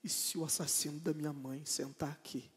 E 0.02 0.09
se 0.09 0.38
o 0.38 0.44
assassino 0.44 1.00
da 1.00 1.12
minha 1.12 1.33
mãe 1.33 1.64
sentar 1.64 2.12
aqui, 2.12 2.50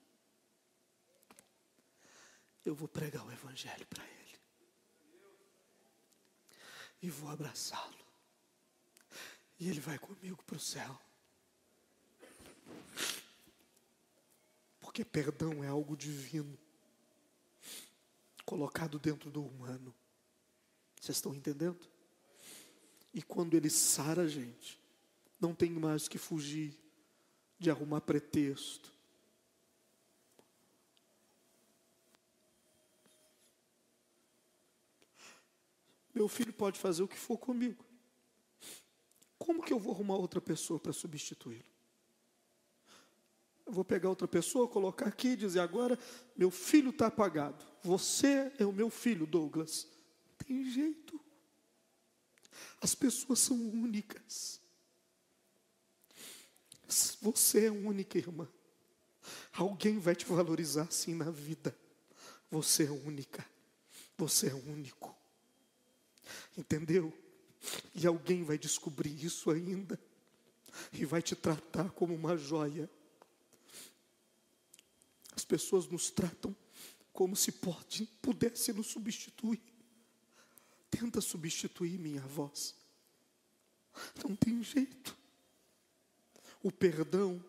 eu 2.65 2.75
vou 2.75 2.87
pregar 2.87 3.25
o 3.25 3.31
Evangelho 3.31 3.87
para 3.87 4.03
ele. 4.03 4.39
E 7.01 7.09
vou 7.09 7.29
abraçá-lo. 7.29 8.06
E 9.59 9.69
ele 9.69 9.79
vai 9.79 9.97
comigo 9.97 10.43
para 10.43 10.57
o 10.57 10.59
céu. 10.59 10.99
Porque 14.79 15.03
perdão 15.03 15.63
é 15.63 15.67
algo 15.67 15.95
divino, 15.95 16.57
colocado 18.45 18.97
dentro 18.97 19.29
do 19.29 19.43
humano. 19.43 19.93
Vocês 20.99 21.17
estão 21.17 21.35
entendendo? 21.35 21.87
E 23.13 23.21
quando 23.21 23.55
ele 23.55 23.69
sara 23.69 24.23
a 24.23 24.27
gente, 24.27 24.79
não 25.39 25.53
tem 25.53 25.71
mais 25.71 26.07
que 26.07 26.17
fugir 26.17 26.77
de 27.59 27.69
arrumar 27.69 28.01
pretexto. 28.01 28.91
Meu 36.13 36.27
filho 36.27 36.51
pode 36.51 36.79
fazer 36.79 37.03
o 37.03 37.07
que 37.07 37.17
for 37.17 37.37
comigo. 37.37 37.86
Como 39.37 39.63
que 39.63 39.71
eu 39.71 39.79
vou 39.79 39.93
arrumar 39.93 40.15
outra 40.15 40.41
pessoa 40.41 40.79
para 40.79 40.93
substituí-lo? 40.93 41.77
Eu 43.65 43.73
vou 43.73 43.83
pegar 43.83 44.09
outra 44.09 44.27
pessoa, 44.27 44.67
colocar 44.67 45.07
aqui 45.07 45.29
e 45.29 45.35
dizer 45.35 45.59
agora, 45.59 45.99
meu 46.35 46.49
filho 46.49 46.89
está 46.89 47.07
apagado. 47.07 47.65
Você 47.83 48.51
é 48.57 48.65
o 48.65 48.71
meu 48.71 48.89
filho, 48.89 49.27
Douglas. 49.27 49.87
Tem 50.37 50.63
jeito. 50.69 51.19
As 52.81 52.95
pessoas 52.95 53.39
são 53.39 53.57
únicas. 53.57 54.61
Você 57.21 57.65
é 57.65 57.71
única, 57.71 58.17
irmã. 58.17 58.47
Alguém 59.51 59.99
vai 59.99 60.15
te 60.15 60.25
valorizar 60.25 60.83
assim 60.83 61.13
na 61.13 61.29
vida. 61.29 61.77
Você 62.49 62.85
é 62.85 62.91
única. 62.91 63.45
Você 64.17 64.47
é 64.47 64.53
único. 64.53 65.13
Entendeu? 66.57 67.13
E 67.93 68.05
alguém 68.05 68.43
vai 68.43 68.57
descobrir 68.57 69.23
isso 69.23 69.49
ainda. 69.49 69.99
E 70.93 71.05
vai 71.05 71.21
te 71.21 71.35
tratar 71.35 71.91
como 71.91 72.13
uma 72.13 72.37
joia. 72.37 72.89
As 75.35 75.43
pessoas 75.43 75.87
nos 75.87 76.09
tratam 76.09 76.55
como 77.13 77.35
se 77.35 77.51
pode, 77.51 78.05
pudesse 78.21 78.71
nos 78.73 78.87
substituir. 78.87 79.61
Tenta 80.89 81.19
substituir 81.19 81.97
minha 81.97 82.21
voz. 82.21 82.75
Não 84.23 84.35
tem 84.35 84.63
jeito. 84.63 85.17
O 86.61 86.71
perdão, 86.71 87.43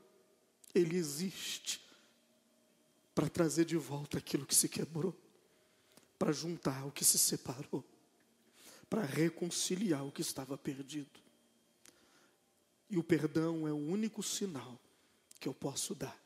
ele 0.75 0.97
existe 0.97 1.81
para 3.15 3.29
trazer 3.29 3.65
de 3.65 3.77
volta 3.77 4.19
aquilo 4.19 4.47
que 4.47 4.55
se 4.55 4.69
quebrou, 4.69 5.15
para 6.19 6.33
juntar 6.33 6.87
o 6.87 6.93
que 6.93 7.05
se 7.05 7.19
separou, 7.19 7.85
para 8.89 9.05
reconciliar 9.05 10.05
o 10.05 10.13
que 10.13 10.23
estava 10.23 10.57
perdido. 10.57 11.21
E 12.91 12.97
o 12.97 13.05
perdão 13.05 13.69
é 13.69 13.73
o 13.73 13.77
único 13.77 14.23
sinal 14.23 14.79
que 15.39 15.49
eu 15.49 15.55
posso 15.55 15.95
dar 15.95 16.19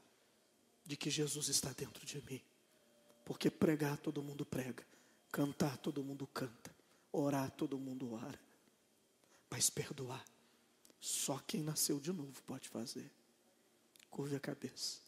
de 0.84 0.96
que 0.96 1.10
Jesus 1.10 1.48
está 1.48 1.72
dentro 1.72 2.04
de 2.06 2.22
mim. 2.22 2.40
Porque 3.24 3.50
pregar 3.50 3.98
todo 3.98 4.22
mundo 4.22 4.44
prega, 4.44 4.86
cantar 5.30 5.76
todo 5.78 6.02
mundo 6.02 6.26
canta, 6.26 6.74
orar 7.10 7.50
todo 7.50 7.78
mundo 7.78 8.12
ora. 8.12 8.40
Mas 9.50 9.68
perdoar, 9.68 10.24
só 11.00 11.38
quem 11.46 11.62
nasceu 11.62 11.98
de 12.00 12.12
novo 12.12 12.42
pode 12.42 12.68
fazer. 12.68 13.10
Curve 14.10 14.36
a 14.36 14.40
cabeça. 14.40 15.00